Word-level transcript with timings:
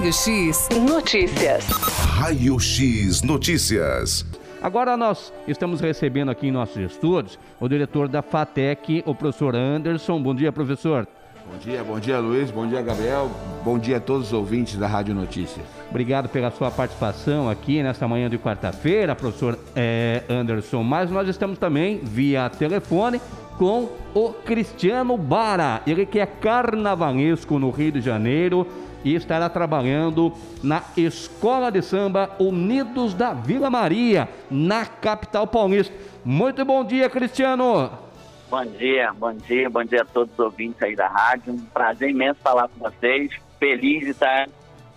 Raio 0.00 0.12
X 0.14 0.68
Notícias. 0.88 1.66
Raio 1.68 2.58
X 2.58 3.22
Notícias. 3.22 4.24
Agora 4.62 4.96
nós 4.96 5.30
estamos 5.46 5.78
recebendo 5.78 6.30
aqui 6.30 6.48
em 6.48 6.50
nossos 6.50 6.78
estúdios 6.78 7.38
o 7.60 7.68
diretor 7.68 8.08
da 8.08 8.22
FATEC, 8.22 9.02
o 9.04 9.14
professor 9.14 9.54
Anderson. 9.54 10.22
Bom 10.22 10.34
dia, 10.34 10.50
professor. 10.50 11.06
Bom 11.46 11.58
dia, 11.58 11.84
bom 11.84 12.00
dia 12.00 12.18
Luiz, 12.18 12.50
bom 12.50 12.66
dia 12.66 12.80
Gabriel, 12.80 13.30
bom 13.62 13.78
dia 13.78 13.98
a 13.98 14.00
todos 14.00 14.28
os 14.28 14.32
ouvintes 14.32 14.76
da 14.76 14.86
Rádio 14.86 15.14
Notícias. 15.14 15.66
Obrigado 15.90 16.30
pela 16.30 16.50
sua 16.50 16.70
participação 16.70 17.50
aqui 17.50 17.82
nesta 17.82 18.08
manhã 18.08 18.30
de 18.30 18.38
quarta-feira, 18.38 19.14
professor 19.14 19.58
é, 19.76 20.22
Anderson. 20.30 20.82
Mas 20.82 21.10
nós 21.10 21.28
estamos 21.28 21.58
também 21.58 21.98
via 22.02 22.48
telefone 22.48 23.20
com 23.58 23.90
o 24.14 24.30
Cristiano 24.30 25.18
Bara, 25.18 25.82
ele 25.86 26.06
que 26.06 26.18
é 26.18 26.24
carnavalesco 26.24 27.58
no 27.58 27.68
Rio 27.68 27.92
de 27.92 28.00
Janeiro 28.00 28.66
e 29.04 29.14
estará 29.14 29.48
trabalhando 29.48 30.32
na 30.62 30.82
Escola 30.96 31.70
de 31.70 31.82
Samba 31.82 32.30
Unidos 32.38 33.14
da 33.14 33.32
Vila 33.32 33.70
Maria, 33.70 34.28
na 34.50 34.84
capital 34.86 35.46
paulista. 35.46 35.94
Muito 36.24 36.64
bom 36.64 36.84
dia, 36.84 37.08
Cristiano. 37.08 37.90
Bom 38.50 38.64
dia, 38.64 39.12
bom 39.12 39.32
dia, 39.32 39.70
bom 39.70 39.84
dia 39.84 40.02
a 40.02 40.04
todos 40.04 40.32
os 40.32 40.38
ouvintes 40.38 40.82
aí 40.82 40.96
da 40.96 41.08
rádio. 41.08 41.52
Um 41.54 41.58
prazer 41.66 42.10
imenso 42.10 42.40
falar 42.42 42.68
com 42.68 42.80
vocês. 42.80 43.32
Feliz 43.58 44.00
de 44.00 44.10
estar 44.10 44.48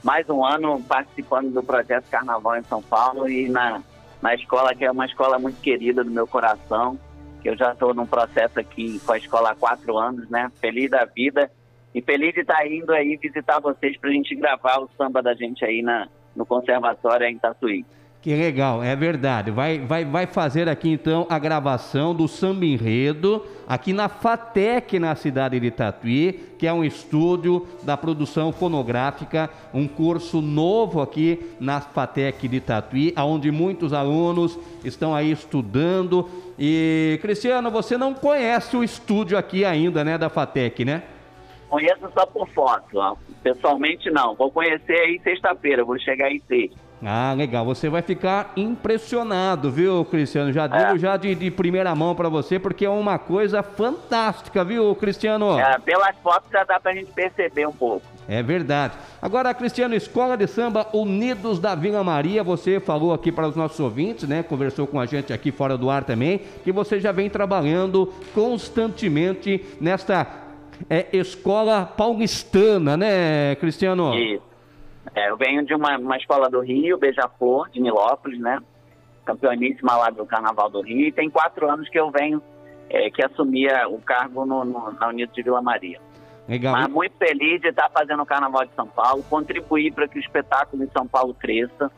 mais 0.04 0.28
um 0.30 0.44
ano 0.44 0.82
participando 0.84 1.52
do 1.54 1.64
projeto 1.64 2.06
Carnaval 2.10 2.58
em 2.58 2.64
São 2.64 2.82
Paulo 2.82 3.30
e 3.30 3.48
na, 3.48 3.82
na 4.22 4.34
escola, 4.36 4.74
que 4.76 4.84
é 4.84 4.92
uma 4.92 5.06
escola 5.06 5.40
muito 5.40 5.62
querida 5.62 6.04
do 6.04 6.12
meu 6.12 6.28
coração, 6.28 6.98
que 7.42 7.50
eu 7.50 7.56
já 7.56 7.72
estou 7.74 7.94
num 7.94 8.06
processo 8.06 8.60
aqui 8.60 9.00
com 9.06 9.14
a 9.14 9.18
escola 9.18 9.52
há 9.52 9.56
quatro 9.56 9.98
anos, 9.98 10.30
né? 10.30 10.52
Feliz 10.60 10.90
da 10.90 11.06
vida 11.06 11.50
e 11.94 12.02
feliz 12.02 12.34
de 12.34 12.42
estar 12.42 12.66
indo 12.66 12.92
aí 12.92 13.18
visitar 13.18 13.60
vocês 13.60 13.98
para 13.98 14.10
a 14.10 14.14
gente 14.14 14.36
gravar 14.36 14.80
o 14.80 14.90
samba 14.98 15.22
da 15.22 15.34
gente 15.34 15.64
aí 15.64 15.82
na, 15.82 16.08
no 16.36 16.46
Conservatório 16.46 17.28
em 17.28 17.38
Tatuí. 17.38 17.86
Que 18.24 18.34
legal, 18.34 18.82
é 18.82 18.96
verdade. 18.96 19.52
Vai, 19.52 19.80
vai, 19.80 20.06
vai 20.06 20.26
fazer 20.26 20.70
aqui 20.70 20.90
então 20.90 21.28
a 21.30 21.38
gravação 21.38 22.16
do 22.16 22.26
Samba 22.26 22.64
Enredo 22.64 23.46
aqui 23.68 23.92
na 23.92 24.08
FATEC, 24.08 24.98
na 24.98 25.14
cidade 25.14 25.60
de 25.60 25.70
Tatuí, 25.70 26.40
que 26.58 26.66
é 26.66 26.72
um 26.72 26.86
estúdio 26.86 27.68
da 27.84 27.98
produção 27.98 28.54
fonográfica, 28.54 29.50
um 29.74 29.90
curso 29.90 30.42
novo 30.42 31.02
aqui 31.02 31.38
na 31.60 31.82
FATEC 31.82 32.48
de 32.48 32.62
Tatuí, 32.62 33.14
onde 33.18 33.52
muitos 33.52 33.92
alunos 33.92 34.58
estão 34.86 35.14
aí 35.14 35.30
estudando. 35.30 36.30
E, 36.58 37.20
Cristiano, 37.22 37.70
você 37.70 37.98
não 37.98 38.14
conhece 38.14 38.78
o 38.78 38.86
estúdio 38.86 39.38
aqui 39.38 39.66
ainda, 39.66 40.02
né, 40.02 40.18
da 40.18 40.30
FATEC, 40.30 40.86
né? 40.86 41.04
Conheço 41.74 42.08
só 42.14 42.24
por 42.28 42.48
foto, 42.50 43.00
ó. 43.00 43.16
pessoalmente 43.42 44.12
não. 44.12 44.36
Vou 44.36 44.52
conhecer 44.52 44.94
aí 44.94 45.20
sexta-feira, 45.24 45.84
vou 45.84 45.98
chegar 45.98 46.28
aí 46.28 46.40
sexta. 46.48 46.78
Ah, 47.04 47.34
legal. 47.36 47.66
Você 47.66 47.90
vai 47.90 48.04
ficar 48.04 48.54
impressionado, 48.56 49.72
viu, 49.72 50.06
Cristiano? 50.06 50.54
Já 50.54 50.68
digo 50.68 50.96
é. 50.96 50.98
já 51.00 51.18
de, 51.18 51.34
de, 51.34 51.50
primeira 51.50 51.96
mão 51.96 52.14
para 52.14 52.30
você, 52.30 52.60
porque 52.60 52.86
é 52.86 52.90
uma 52.90 53.18
coisa 53.18 53.64
fantástica, 53.64 54.64
viu, 54.64 54.94
Cristiano? 54.94 55.60
É, 55.60 55.80
pelas 55.80 56.16
fotos 56.18 56.48
já 56.52 56.64
dá 56.64 56.80
pra 56.80 56.94
gente 56.94 57.12
perceber 57.12 57.68
um 57.68 57.74
pouco. 57.74 58.06
É 58.30 58.44
verdade. 58.44 58.94
Agora, 59.20 59.52
Cristiano, 59.54 59.96
Escola 59.96 60.38
de 60.38 60.46
Samba 60.46 60.88
Unidos 60.94 61.60
da 61.60 61.74
Vila 61.74 62.04
Maria, 62.04 62.44
você 62.44 62.80
falou 62.80 63.14
aqui 63.14 63.32
para 63.32 63.48
os 63.48 63.56
nossos 63.56 63.80
ouvintes, 63.80 64.28
né? 64.28 64.44
Conversou 64.44 64.86
com 64.86 65.00
a 65.00 65.08
gente 65.08 65.34
aqui 65.34 65.52
fora 65.52 65.76
do 65.76 65.90
ar 65.90 66.04
também, 66.04 66.40
que 66.64 66.72
você 66.72 67.00
já 67.00 67.12
vem 67.12 67.32
trabalhando 67.32 68.14
constantemente 68.34 69.66
nesta 69.82 70.43
é 70.90 71.16
escola 71.16 71.86
paulistana, 71.86 72.98
né, 72.98 73.56
Cristiano? 73.56 74.14
Isso. 74.16 74.44
É, 75.16 75.30
eu 75.30 75.38
venho 75.38 75.66
de 75.66 75.74
uma, 75.74 75.98
uma 75.98 76.18
escola 76.18 76.50
do 76.50 76.60
Rio, 76.62 76.98
Beija-Flor, 76.98 77.70
de 77.70 77.80
Nilópolis, 77.80 78.40
né? 78.40 78.60
Campeoníssima 79.26 79.96
lá 79.96 80.10
do 80.10 80.26
Carnaval 80.26 80.70
do 80.70 80.82
Rio. 80.82 81.08
E 81.08 81.12
tem 81.12 81.30
quatro 81.30 81.70
anos 81.70 81.88
que 81.90 82.00
eu 82.00 82.10
venho, 82.10 82.42
é, 82.90 83.10
que 83.10 83.24
assumia 83.24 83.88
o 83.88 84.00
cargo 84.00 84.46
no, 84.46 84.66
no, 84.66 84.92
na 84.94 85.08
Unidos 85.10 85.36
de 85.36 85.44
Vila 85.44 85.62
Maria. 85.62 86.00
Legal. 86.48 86.74
Mas 86.74 86.88
muito 86.90 87.16
feliz 87.18 87.62
de 87.62 87.70
estar 87.70 87.90
fazendo 87.90 88.22
o 88.24 88.26
Carnaval 88.26 88.66
de 88.66 88.74
São 88.74 88.88
Paulo, 88.88 89.24
contribuir 89.30 89.94
para 89.94 90.08
que 90.08 90.18
o 90.18 90.22
espetáculo 90.22 90.86
de 90.86 90.92
São 90.92 91.08
Paulo 91.08 91.34
cresça. 91.34 91.92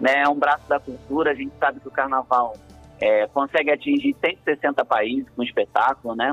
Né? 0.00 0.22
É 0.24 0.28
um 0.28 0.34
braço 0.34 0.68
da 0.68 0.80
cultura, 0.80 1.30
a 1.30 1.34
gente 1.34 1.52
sabe 1.60 1.78
que 1.78 1.86
o 1.86 1.90
Carnaval 1.90 2.54
é, 3.00 3.26
consegue 3.28 3.70
atingir 3.70 4.16
160 4.20 4.84
países 4.84 5.28
com 5.34 5.42
espetáculo, 5.42 6.16
né? 6.16 6.32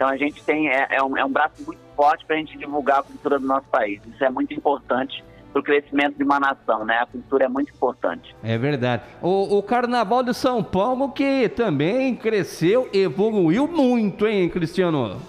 Então 0.00 0.08
a 0.08 0.16
gente 0.16 0.42
tem 0.44 0.66
é, 0.70 0.86
é, 0.92 1.02
um, 1.02 1.14
é 1.14 1.22
um 1.22 1.28
braço 1.28 1.62
muito 1.62 1.78
forte 1.94 2.24
para 2.24 2.36
a 2.36 2.38
gente 2.38 2.56
divulgar 2.56 3.00
a 3.00 3.02
cultura 3.02 3.38
do 3.38 3.46
nosso 3.46 3.66
país. 3.66 4.00
Isso 4.06 4.24
é 4.24 4.30
muito 4.30 4.54
importante 4.54 5.22
para 5.52 5.60
o 5.60 5.62
crescimento 5.62 6.16
de 6.16 6.24
uma 6.24 6.40
nação, 6.40 6.86
né? 6.86 7.00
A 7.02 7.04
cultura 7.04 7.44
é 7.44 7.48
muito 7.50 7.70
importante. 7.70 8.34
É 8.42 8.56
verdade. 8.56 9.02
O, 9.20 9.58
o, 9.58 9.62
Carnaval 9.62 10.22
de 10.22 10.32
São 10.32 10.64
Paulo 10.64 11.12
que 11.12 11.50
também 11.50 12.16
cresceu, 12.16 12.88
evoluiu 12.94 13.68
muito, 13.68 14.26
hein, 14.26 14.48
Cristiano? 14.48 15.20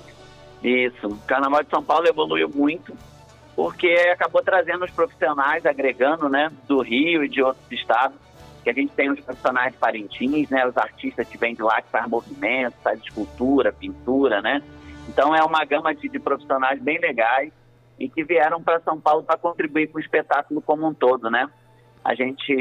Isso. 0.63 1.05
O 1.05 1.17
Carnaval 1.27 1.63
de 1.63 1.69
São 1.69 1.83
Paulo 1.83 2.07
evoluiu 2.07 2.47
muito 2.47 2.95
porque 3.53 3.89
acabou 4.13 4.41
trazendo 4.41 4.85
os 4.85 4.91
profissionais, 4.91 5.65
agregando, 5.65 6.29
né, 6.29 6.49
do 6.65 6.81
Rio 6.81 7.25
e 7.25 7.27
de 7.27 7.43
outros 7.43 7.69
estados 7.69 8.17
que 8.63 8.69
a 8.69 8.73
gente 8.73 8.93
tem 8.93 9.09
os 9.09 9.19
profissionais 9.19 9.73
de 9.73 9.79
Parintins, 9.79 10.49
né, 10.49 10.67
os 10.67 10.77
artistas 10.77 11.27
que 11.27 11.37
vêm 11.37 11.55
de 11.55 11.61
lá, 11.61 11.81
que 11.81 11.89
faz 11.89 12.07
movimento, 12.07 12.75
faz 12.83 12.99
escultura, 12.99 13.71
pintura, 13.71 14.41
né? 14.41 14.61
Então 15.09 15.35
é 15.35 15.43
uma 15.43 15.65
gama 15.65 15.93
de, 15.93 16.07
de 16.07 16.19
profissionais 16.19 16.79
bem 16.81 16.99
legais 16.99 17.51
e 17.99 18.07
que 18.07 18.23
vieram 18.23 18.61
para 18.61 18.79
São 18.81 18.99
Paulo 18.99 19.23
para 19.23 19.37
contribuir 19.37 19.87
para 19.87 19.97
o 19.97 20.01
espetáculo 20.01 20.61
como 20.61 20.87
um 20.87 20.93
todo, 20.93 21.29
né? 21.29 21.49
A 22.03 22.15
gente 22.15 22.55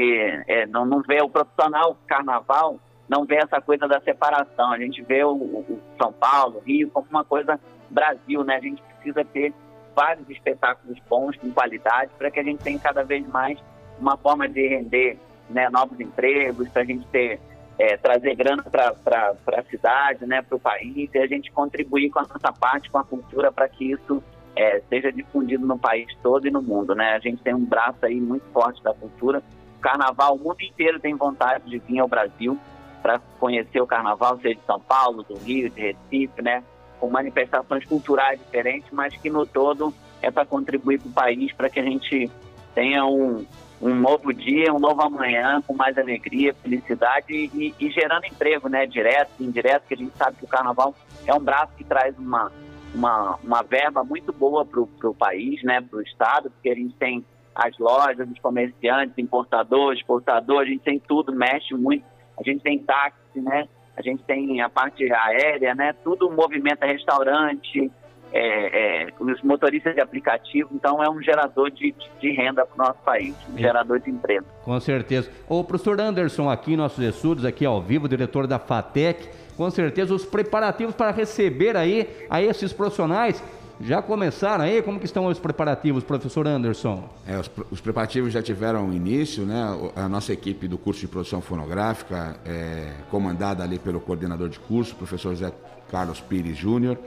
é, 0.47 0.67
não, 0.67 0.85
não 0.85 1.01
vê 1.01 1.21
o 1.21 1.29
profissional 1.29 1.97
carnaval, 2.07 2.79
não 3.09 3.25
vê 3.25 3.37
essa 3.37 3.59
coisa 3.59 3.87
da 3.87 3.99
separação. 3.99 4.71
A 4.71 4.77
gente 4.77 5.01
vê 5.01 5.23
o, 5.23 5.31
o 5.31 5.81
São 6.01 6.13
Paulo, 6.13 6.59
o 6.59 6.61
Rio, 6.61 6.89
como 6.91 7.07
uma 7.09 7.23
coisa 7.23 7.59
Brasil, 7.89 8.43
né? 8.43 8.57
A 8.57 8.61
gente 8.61 8.81
precisa 8.83 9.25
ter 9.25 9.53
vários 9.95 10.29
espetáculos 10.29 10.97
bons, 11.09 11.35
com 11.37 11.51
qualidade, 11.51 12.11
para 12.17 12.31
que 12.31 12.39
a 12.39 12.43
gente 12.43 12.63
tenha 12.63 12.79
cada 12.79 13.03
vez 13.03 13.27
mais 13.27 13.59
uma 13.99 14.17
forma 14.17 14.47
de 14.47 14.67
render 14.67 15.17
né, 15.51 15.69
novos 15.69 15.99
empregos, 15.99 16.67
para 16.69 16.81
a 16.81 16.85
gente 16.85 17.05
ter, 17.07 17.39
é, 17.77 17.97
trazer 17.97 18.35
grana 18.35 18.63
para 18.63 19.35
a 19.47 19.63
cidade, 19.63 20.25
né, 20.25 20.41
para 20.41 20.55
o 20.55 20.59
país, 20.59 21.09
e 21.13 21.17
a 21.17 21.27
gente 21.27 21.51
contribuir 21.51 22.09
com 22.09 22.19
a 22.19 22.23
nossa 22.23 22.51
parte, 22.51 22.89
com 22.89 22.97
a 22.97 23.03
cultura, 23.03 23.51
para 23.51 23.67
que 23.67 23.91
isso 23.91 24.23
é, 24.55 24.81
seja 24.89 25.11
difundido 25.11 25.65
no 25.65 25.77
país 25.77 26.07
todo 26.21 26.47
e 26.47 26.51
no 26.51 26.61
mundo. 26.61 26.95
Né? 26.95 27.13
A 27.13 27.19
gente 27.19 27.41
tem 27.41 27.53
um 27.53 27.65
braço 27.65 28.05
aí 28.05 28.19
muito 28.19 28.45
forte 28.51 28.81
da 28.83 28.93
cultura. 28.93 29.43
O 29.77 29.81
carnaval, 29.81 30.35
o 30.35 30.39
mundo 30.39 30.61
inteiro 30.61 30.99
tem 30.99 31.15
vontade 31.15 31.69
de 31.69 31.79
vir 31.79 31.99
ao 31.99 32.07
Brasil 32.07 32.57
para 33.01 33.19
conhecer 33.39 33.81
o 33.81 33.87
carnaval, 33.87 34.37
seja 34.39 34.55
de 34.55 34.65
São 34.65 34.79
Paulo, 34.79 35.23
do 35.23 35.35
Rio, 35.35 35.69
de 35.69 35.81
Recife, 35.81 36.41
né? 36.41 36.63
com 36.99 37.09
manifestações 37.09 37.83
culturais 37.83 38.39
diferentes, 38.39 38.87
mas 38.91 39.17
que 39.17 39.27
no 39.27 39.43
todo 39.43 39.91
é 40.21 40.29
para 40.29 40.45
contribuir 40.45 40.99
para 40.99 41.09
o 41.09 41.11
país, 41.11 41.51
para 41.51 41.67
que 41.67 41.79
a 41.79 41.83
gente 41.83 42.29
tenha 42.75 43.03
um, 43.03 43.43
um 43.81 43.95
novo 43.95 44.31
dia, 44.31 44.73
um 44.73 44.79
novo 44.79 45.01
amanhã 45.01 45.61
com 45.65 45.73
mais 45.73 45.97
alegria, 45.97 46.53
felicidade 46.53 47.33
e, 47.33 47.73
e, 47.79 47.89
gerando 47.89 48.25
emprego, 48.25 48.69
né? 48.69 48.85
Direto, 48.85 49.31
indireto, 49.39 49.87
que 49.87 49.95
a 49.95 49.97
gente 49.97 50.15
sabe 50.15 50.37
que 50.37 50.45
o 50.45 50.47
carnaval 50.47 50.93
é 51.25 51.33
um 51.33 51.39
braço 51.39 51.73
que 51.75 51.83
traz 51.83 52.17
uma, 52.17 52.51
uma, 52.93 53.39
uma 53.43 53.63
verba 53.63 54.03
muito 54.03 54.31
boa 54.31 54.63
para 54.63 55.09
o 55.09 55.15
país, 55.15 55.63
né? 55.63 55.81
Para 55.81 55.97
o 55.97 56.01
estado, 56.01 56.51
porque 56.51 56.69
a 56.69 56.75
gente 56.75 56.93
tem 56.95 57.25
as 57.55 57.77
lojas, 57.79 58.29
os 58.29 58.39
comerciantes, 58.39 59.17
importadores, 59.17 59.99
exportadores, 59.99 60.69
a 60.69 60.73
gente 60.73 60.83
tem 60.83 60.99
tudo, 60.99 61.33
mexe 61.33 61.73
muito. 61.73 62.05
A 62.39 62.43
gente 62.43 62.61
tem 62.61 62.77
táxi, 62.79 63.41
né? 63.41 63.67
A 63.97 64.01
gente 64.01 64.23
tem 64.23 64.61
a 64.61 64.69
parte 64.69 65.11
aérea, 65.11 65.73
né? 65.75 65.93
Tudo 66.03 66.31
movimenta 66.31 66.85
restaurante, 66.85 67.91
é, 68.31 69.03
é, 69.03 69.07
os 69.19 69.41
motoristas 69.41 69.93
de 69.93 70.01
aplicativo, 70.01 70.69
então 70.73 71.03
é 71.03 71.09
um 71.09 71.21
gerador 71.21 71.69
de, 71.69 71.93
de 72.19 72.31
renda 72.31 72.65
para 72.65 72.75
o 72.75 72.87
nosso 72.87 72.99
país, 73.03 73.35
um 73.53 73.57
é. 73.57 73.61
gerador 73.61 73.99
de 73.99 74.09
emprego. 74.09 74.45
Com 74.63 74.79
certeza. 74.79 75.29
O 75.47 75.63
professor 75.63 75.99
Anderson, 75.99 76.49
aqui 76.49 76.75
nossos 76.75 77.03
estudos, 77.03 77.45
aqui 77.45 77.65
ao 77.65 77.81
vivo, 77.81 78.07
diretor 78.07 78.47
da 78.47 78.59
FATEC, 78.59 79.29
com 79.57 79.69
certeza 79.69 80.13
os 80.13 80.25
preparativos 80.25 80.95
para 80.95 81.11
receber 81.11 81.75
aí 81.75 82.07
a 82.29 82.41
esses 82.41 82.71
profissionais 82.73 83.43
já 83.83 84.01
começaram 84.01 84.63
aí? 84.63 84.81
Como 84.81 84.99
que 84.99 85.05
estão 85.05 85.25
os 85.25 85.39
preparativos, 85.39 86.03
professor 86.03 86.47
Anderson? 86.47 87.09
É, 87.25 87.37
os, 87.37 87.49
os, 87.71 87.81
preparativos 87.81 88.31
já 88.31 88.41
tiveram 88.41 88.91
início, 88.93 89.43
né? 89.43 89.91
A 89.95 90.07
nossa 90.07 90.31
equipe 90.31 90.67
do 90.67 90.77
curso 90.77 91.01
de 91.01 91.07
produção 91.07 91.41
fonográfica, 91.41 92.39
é, 92.45 92.93
comandada 93.09 93.63
ali 93.63 93.79
pelo 93.79 93.99
coordenador 93.99 94.49
de 94.49 94.59
curso, 94.59 94.95
professor 94.95 95.35
Zé 95.35 95.51
Carlos 95.89 96.21
Pires 96.21 96.57
Júnior, 96.57 96.97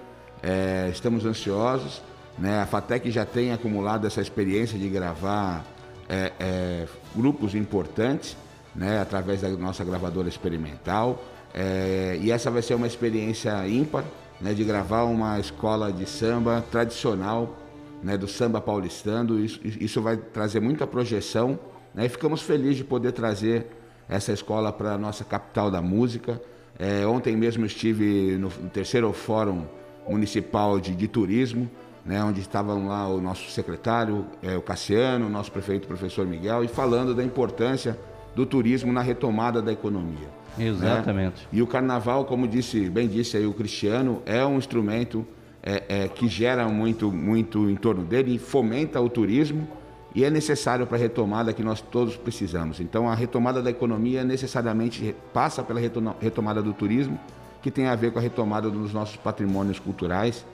é, 0.44 0.91
estamos 0.93 1.25
ansiosos. 1.25 2.02
Né? 2.38 2.61
A 2.61 2.67
FATEC 2.67 3.11
já 3.11 3.25
tem 3.25 3.52
acumulado 3.52 4.06
essa 4.06 4.20
experiência 4.20 4.79
de 4.79 4.88
gravar 4.88 5.64
é, 6.06 6.32
é, 6.38 6.87
grupos 7.17 7.55
importantes 7.55 8.37
né? 8.76 9.00
através 9.00 9.41
da 9.41 9.49
nossa 9.49 9.82
gravadora 9.82 10.29
experimental. 10.29 11.25
É, 11.55 12.19
e 12.20 12.31
essa 12.31 12.50
vai 12.50 12.61
ser 12.61 12.75
uma 12.75 12.87
experiência 12.87 13.67
ímpar 13.67 14.05
né? 14.38 14.52
de 14.52 14.62
gravar 14.64 15.05
uma 15.05 15.41
escola 15.41 15.91
de 15.91 16.05
samba 16.05 16.62
tradicional 16.70 17.56
né, 18.02 18.19
do 18.19 18.29
samba 18.29 18.61
paulistano. 18.61 19.43
Isso, 19.43 19.58
isso 19.64 20.02
vai 20.02 20.19
trazer 20.19 20.61
muita 20.61 20.87
projeção 20.87 21.58
né, 21.94 22.05
e 22.05 22.08
ficamos 22.11 22.43
felizes 22.43 22.76
de 22.76 22.85
poder 22.85 23.12
trazer 23.12 23.67
essa 24.06 24.31
escola 24.31 24.70
para 24.70 24.93
a 24.93 24.99
nossa 24.99 25.25
capital 25.25 25.70
da 25.70 25.81
música. 25.81 26.38
É, 26.79 27.06
ontem 27.06 27.35
mesmo 27.35 27.64
estive 27.64 28.37
no, 28.37 28.49
no 28.49 28.69
terceiro 28.69 29.11
Fórum 29.12 29.64
Municipal 30.09 30.79
de, 30.81 30.95
de 30.95 31.09
Turismo, 31.09 31.71
né, 32.05 32.23
onde 32.23 32.41
estavam 32.41 32.87
lá 32.87 33.09
o 33.09 33.21
nosso 33.21 33.51
secretário, 33.51 34.27
é, 34.43 34.56
o 34.56 34.62
Cassiano, 34.62 35.27
o 35.27 35.31
nosso 35.31 35.51
prefeito, 35.51 35.85
o 35.85 35.89
professor 35.89 36.27
Miguel, 36.27 36.62
e 36.62 36.69
falando 36.69 37.15
da 37.15 37.25
importância 37.25 37.99
do 38.35 38.45
turismo 38.45 38.93
na 38.93 39.01
retomada 39.01 39.62
da 39.62 39.73
economia. 39.73 40.29
Né. 40.59 40.69
Exatamente. 40.69 41.43
Né? 41.43 41.49
E 41.53 41.62
o 41.62 41.67
carnaval, 41.67 42.25
como 42.25 42.47
disse, 42.47 42.91
bem 42.91 43.09
disse 43.09 43.37
aí 43.37 43.47
o 43.47 43.55
Cristiano, 43.55 44.23
é 44.27 44.45
um 44.45 44.59
instrumento 44.59 45.27
é, 45.62 45.85
é, 45.89 46.09
que 46.09 46.29
gera 46.29 46.69
muito, 46.69 47.11
muito 47.11 47.71
em 47.71 47.77
torno 47.77 48.05
dele 48.05 48.35
e 48.35 48.39
fomenta 48.39 49.01
o 49.01 49.09
turismo 49.09 49.67
e 50.15 50.25
é 50.25 50.31
necessário 50.31 50.87
para 50.87 50.97
a 50.97 51.01
retomada 51.01 51.53
que 51.53 51.62
nós 51.62 51.81
todos 51.81 52.17
precisamos. 52.17 52.79
Então, 52.79 53.09
a 53.09 53.15
retomada 53.15 53.61
da 53.61 53.71
economia 53.71 54.23
necessariamente 54.23 55.15
passa 55.33 55.62
pela 55.62 55.81
retomada 56.21 56.62
do 56.62 56.73
turismo, 56.73 57.19
que 57.65 57.71
tem 57.71 57.87
a 57.87 57.95
ver 57.95 58.13
com 58.13 58.19
a 58.19 58.23
retomada 58.23 58.69
dos 58.69 58.93
nossos 58.93 59.17
patrimônios 59.17 59.79
culturais. 59.79 60.45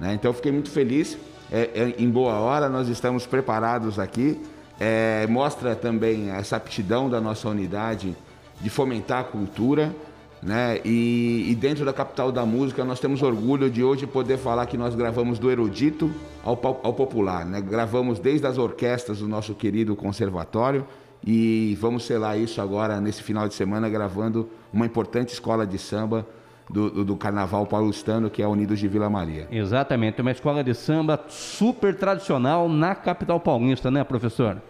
Né? 0.00 0.14
Então, 0.14 0.30
eu 0.30 0.34
fiquei 0.34 0.50
muito 0.50 0.68
feliz. 0.68 1.16
É, 1.48 1.70
é, 1.72 1.94
em 1.96 2.10
boa 2.10 2.40
hora, 2.40 2.68
nós 2.68 2.88
estamos 2.88 3.24
preparados 3.24 4.00
aqui. 4.00 4.36
É, 4.80 5.28
mostra 5.28 5.76
também 5.76 6.28
essa 6.30 6.56
aptidão 6.56 7.08
da 7.08 7.20
nossa 7.20 7.48
unidade 7.48 8.16
de 8.60 8.68
fomentar 8.68 9.20
a 9.20 9.24
cultura 9.24 9.94
né? 10.42 10.80
E, 10.84 11.50
e, 11.50 11.54
dentro 11.54 11.84
da 11.84 11.92
capital 11.92 12.30
da 12.30 12.44
música 12.44 12.84
nós 12.84 13.00
temos 13.00 13.22
orgulho 13.22 13.70
de 13.70 13.82
hoje 13.82 14.06
poder 14.06 14.36
falar 14.36 14.66
que 14.66 14.76
nós 14.76 14.94
gravamos 14.94 15.38
do 15.38 15.50
erudito 15.50 16.10
ao, 16.44 16.52
ao 16.82 16.92
popular, 16.92 17.46
né? 17.46 17.60
Gravamos 17.60 18.18
desde 18.18 18.46
as 18.46 18.58
orquestras 18.58 19.20
do 19.20 19.26
nosso 19.26 19.54
querido 19.54 19.96
conservatório 19.96 20.86
e 21.26 21.76
vamos 21.80 22.04
selar 22.04 22.38
isso 22.38 22.60
agora 22.60 23.00
nesse 23.00 23.22
final 23.22 23.48
de 23.48 23.54
semana 23.54 23.88
gravando 23.88 24.48
uma 24.72 24.84
importante 24.84 25.32
escola 25.32 25.66
de 25.66 25.78
samba 25.78 26.26
do, 26.68 26.90
do, 26.90 27.04
do, 27.04 27.16
Carnaval 27.16 27.66
paulistano, 27.66 28.28
que 28.28 28.42
é 28.42 28.44
a 28.44 28.48
Unidos 28.48 28.78
de 28.78 28.88
Vila 28.88 29.08
Maria. 29.08 29.46
Exatamente, 29.50 30.20
uma 30.20 30.32
escola 30.32 30.64
de 30.64 30.74
samba 30.74 31.24
super 31.28 31.94
tradicional 31.94 32.68
na 32.68 32.94
capital 32.94 33.38
paulista, 33.38 33.90
né, 33.90 34.02
professor? 34.02 34.60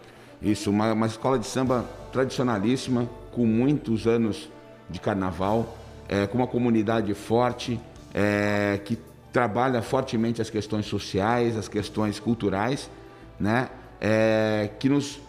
Isso, 0.41 0.69
uma, 0.69 0.93
uma 0.93 1.07
escola 1.07 1.39
de 1.39 1.47
samba 1.47 1.85
tradicionalíssima, 2.11 3.09
com 3.31 3.45
muitos 3.45 4.05
anos 4.05 4.49
de 4.89 4.99
carnaval, 4.99 5.75
é, 6.07 6.27
com 6.27 6.37
uma 6.37 6.47
comunidade 6.47 7.13
forte, 7.13 7.79
é, 8.13 8.79
que 8.85 8.97
trabalha 9.33 9.81
fortemente 9.81 10.41
as 10.41 10.49
questões 10.49 10.85
sociais, 10.85 11.57
as 11.57 11.67
questões 11.67 12.19
culturais, 12.19 12.89
né? 13.39 13.69
É, 13.99 14.69
que 14.79 14.87
nos, 14.87 15.19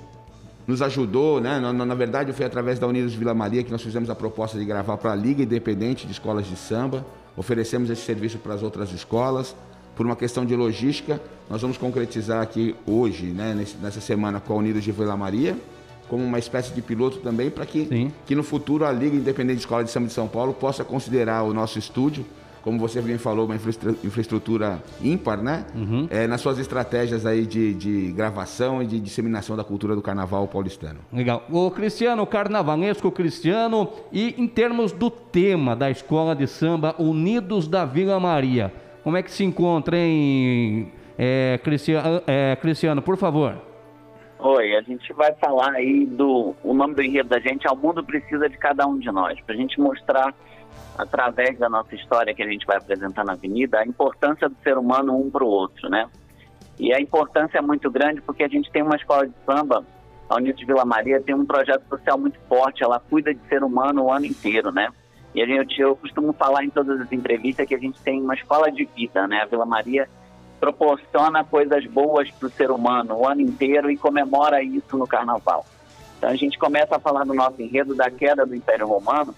nos 0.69 0.83
ajudou, 0.83 1.41
né? 1.41 1.59
Na, 1.59 1.73
na, 1.73 1.95
verdade, 1.95 2.31
foi 2.35 2.45
através 2.45 2.79
da 2.79 2.87
Unidos 2.87 3.15
Vila 3.15 3.33
Maria 3.33 3.65
que 3.65 3.73
nós 3.73 3.83
fizemos 3.83 4.11
a 4.11 4.15
proposta 4.15 4.59
de 4.59 4.67
gravar 4.67 4.99
para 4.99 5.13
a 5.13 5.15
Liga 5.15 5.43
Independente 5.43 6.07
de 6.07 6.13
Escolas 6.13 6.47
de 6.47 6.57
Samba, 6.57 7.07
oferecemos 7.35 7.89
esse 7.89 8.03
serviço 8.03 8.39
para 8.39 8.53
as 8.53 8.63
outras 8.63 8.93
escolas. 8.93 9.57
Por 9.97 10.05
uma 10.05 10.15
questão 10.15 10.45
de 10.45 10.55
logística, 10.55 11.21
nós 11.49 11.63
vamos 11.63 11.79
concretizar 11.79 12.43
aqui 12.43 12.77
hoje, 12.87 13.27
né, 13.27 13.67
nessa 13.83 14.01
semana, 14.01 14.39
com 14.39 14.53
a 14.53 14.57
Unidos 14.57 14.85
de 14.85 14.93
Vila 14.93 15.17
Maria, 15.17 15.57
como 16.07 16.23
uma 16.23 16.39
espécie 16.39 16.73
de 16.73 16.83
piloto 16.83 17.19
também, 17.19 17.51
para 17.51 17.67
que, 17.67 18.13
que 18.27 18.35
no 18.35 18.43
futuro 18.43 18.85
a 18.85 18.93
Liga 18.93 19.17
Independente 19.17 19.57
de 19.57 19.63
Escola 19.63 19.83
de 19.83 19.91
Samba 19.91 20.07
de 20.07 20.13
São 20.13 20.29
Paulo 20.29 20.53
possa 20.53 20.85
considerar 20.85 21.43
o 21.43 21.55
nosso 21.55 21.79
estúdio, 21.79 22.25
como 22.69 22.79
você 22.79 23.01
bem 23.01 23.17
falou, 23.17 23.47
uma 23.47 23.55
infraestrutura 23.55 24.79
ímpar, 25.03 25.43
né? 25.43 25.65
Uhum. 25.75 26.07
É, 26.11 26.27
nas 26.27 26.43
suas 26.43 26.59
estratégias 26.59 27.25
aí 27.25 27.47
de, 27.47 27.73
de 27.73 28.13
gravação 28.13 28.83
e 28.83 28.87
de 28.87 29.01
disseminação 29.01 29.57
da 29.57 29.65
cultura 29.65 29.97
do 29.97 30.03
carnaval 30.03 30.47
paulistano. 30.47 30.99
Legal. 31.11 31.47
O 31.51 31.71
Cristiano, 31.71 32.27
carnavalesco 32.27 33.11
Cristiano, 33.11 33.89
e 34.13 34.35
em 34.37 34.47
termos 34.47 34.93
do 34.93 35.11
tema 35.11 35.75
da 35.75 35.91
escola 35.91 36.37
de 36.37 36.47
samba 36.47 36.95
Unidos 36.99 37.67
da 37.67 37.87
Vila 37.87 38.21
Maria, 38.21 38.71
como 39.03 39.17
é 39.17 39.23
que 39.23 39.31
se 39.31 39.45
encontra, 39.45 39.97
hein, 39.97 40.93
é, 41.17 41.59
Cristiano, 41.65 42.21
é, 42.27 42.55
Cristiano, 42.57 43.01
por 43.01 43.17
favor? 43.17 43.57
Oi, 44.41 44.77
a 44.77 44.83
gente 44.83 45.11
vai 45.15 45.33
falar 45.41 45.73
aí 45.73 46.05
do. 46.05 46.55
O 46.63 46.75
nome 46.75 46.95
do 46.95 47.03
enredo 47.03 47.31
da 47.31 47.41
gente 47.41 47.67
é 47.67 47.71
O 47.71 47.77
Mundo 47.77 48.05
Precisa 48.05 48.47
de 48.47 48.59
Cada 48.59 48.87
Um 48.87 48.99
de 48.99 49.11
Nós, 49.11 49.41
para 49.41 49.55
a 49.55 49.59
gente 49.59 49.81
mostrar, 49.81 50.35
através 50.97 51.59
da 51.59 51.69
nossa 51.69 51.95
história 51.95 52.35
que 52.35 52.43
a 52.43 52.47
gente 52.51 52.67
vai 52.67 52.77
apresentar 52.77 53.25
na 53.25 53.35
Avenida, 53.35 53.79
a 53.79 53.87
importância 53.87 54.49
do 54.49 54.57
ser 54.63 54.77
humano 54.77 55.17
um 55.17 55.31
para 55.31 55.45
o 55.45 55.49
outro, 55.49 55.89
né? 55.89 56.09
E 56.79 56.93
a 56.93 57.01
importância 57.01 57.59
é 57.59 57.63
muito 57.63 57.91
grande 57.91 58.21
porque 58.21 58.43
a 58.43 58.49
gente 58.49 58.71
tem 58.71 58.83
uma 58.83 58.97
escola 58.97 59.27
de 59.27 59.35
samba, 59.47 59.85
a 60.29 60.37
Unidos 60.37 60.65
Vila 60.67 60.85
Maria 60.85 61.21
tem 61.21 61.35
um 61.35 61.47
projeto 61.47 61.89
social 61.89 62.19
muito 62.19 62.39
forte, 62.49 62.83
ela 62.83 63.01
cuida 63.01 63.33
de 63.33 63.41
ser 63.49 63.63
humano 63.63 64.05
o 64.05 64.13
ano 64.13 64.27
inteiro, 64.27 64.71
né? 64.71 64.89
E 65.35 65.43
a 65.43 65.47
gente, 65.47 65.81
eu 65.81 65.95
costumo 65.97 66.33
falar 66.33 66.65
em 66.65 66.71
todas 66.71 67.01
as 67.01 67.13
entrevistas 67.13 67.67
que 67.67 67.75
a 67.75 67.79
gente 67.79 68.01
tem 68.01 68.21
uma 68.21 68.35
escola 68.35 68.71
de 68.71 68.85
vida, 68.85 69.27
né? 69.27 69.43
A 69.43 69.47
Vila 69.47 69.65
Maria 69.65 70.09
proporciona 70.59 71.45
coisas 71.45 71.87
boas 71.87 72.31
para 72.33 72.49
o 72.49 72.51
ser 72.51 72.71
humano 72.71 73.15
o 73.15 73.27
ano 73.27 73.41
inteiro 73.41 73.91
e 73.91 73.97
comemora 73.97 74.63
isso 74.63 74.97
no 74.97 75.07
carnaval. 75.07 75.65
Então 76.17 76.31
a 76.31 76.37
gente 76.37 76.59
começa 76.59 76.97
a 76.97 76.99
falar 76.99 77.25
no 77.25 77.35
nosso 77.35 77.63
enredo 77.63 77.95
da 77.95 78.11
queda 78.11 78.45
do 78.45 78.55
Império 78.55 78.87
Romano 78.87 79.35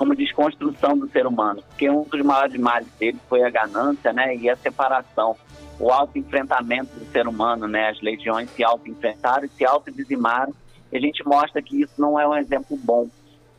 como 0.00 0.16
desconstrução 0.16 0.96
do 0.96 1.06
ser 1.10 1.26
humano, 1.26 1.62
porque 1.68 1.90
um 1.90 2.04
dos 2.04 2.22
maiores 2.22 2.58
males 2.58 2.88
dele 2.98 3.18
foi 3.28 3.42
a 3.42 3.50
ganância 3.50 4.14
né, 4.14 4.34
e 4.34 4.48
a 4.48 4.56
separação, 4.56 5.36
o 5.78 5.92
auto-enfrentamento 5.92 6.98
do 6.98 7.04
ser 7.12 7.28
humano. 7.28 7.68
Né, 7.68 7.90
as 7.90 8.00
legiões 8.00 8.48
se 8.52 8.64
auto-enfrentaram 8.64 9.44
e 9.44 9.50
se 9.50 9.62
auto-dizimaram, 9.62 10.54
e 10.90 10.96
a 10.96 11.00
gente 11.00 11.22
mostra 11.28 11.60
que 11.60 11.82
isso 11.82 12.00
não 12.00 12.18
é 12.18 12.26
um 12.26 12.34
exemplo 12.34 12.78
bom. 12.78 13.10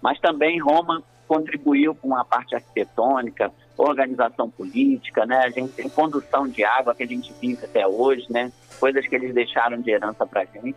Mas 0.01 0.19
também 0.19 0.59
Roma 0.59 1.03
contribuiu 1.27 1.93
com 1.93 2.15
a 2.15 2.25
parte 2.25 2.55
arquitetônica, 2.55 3.51
organização 3.77 4.49
política, 4.49 5.27
né? 5.27 5.43
A 5.45 5.49
gente 5.51 5.73
tem 5.73 5.87
condução 5.87 6.47
de 6.47 6.63
água 6.63 6.95
que 6.95 7.03
a 7.03 7.07
gente 7.07 7.31
vive 7.39 7.65
até 7.65 7.85
hoje, 7.85 8.25
né? 8.31 8.51
Coisas 8.79 9.05
que 9.05 9.13
eles 9.13 9.31
deixaram 9.31 9.79
de 9.79 9.91
herança 9.91 10.25
para 10.25 10.41
a 10.41 10.45
gente. 10.45 10.75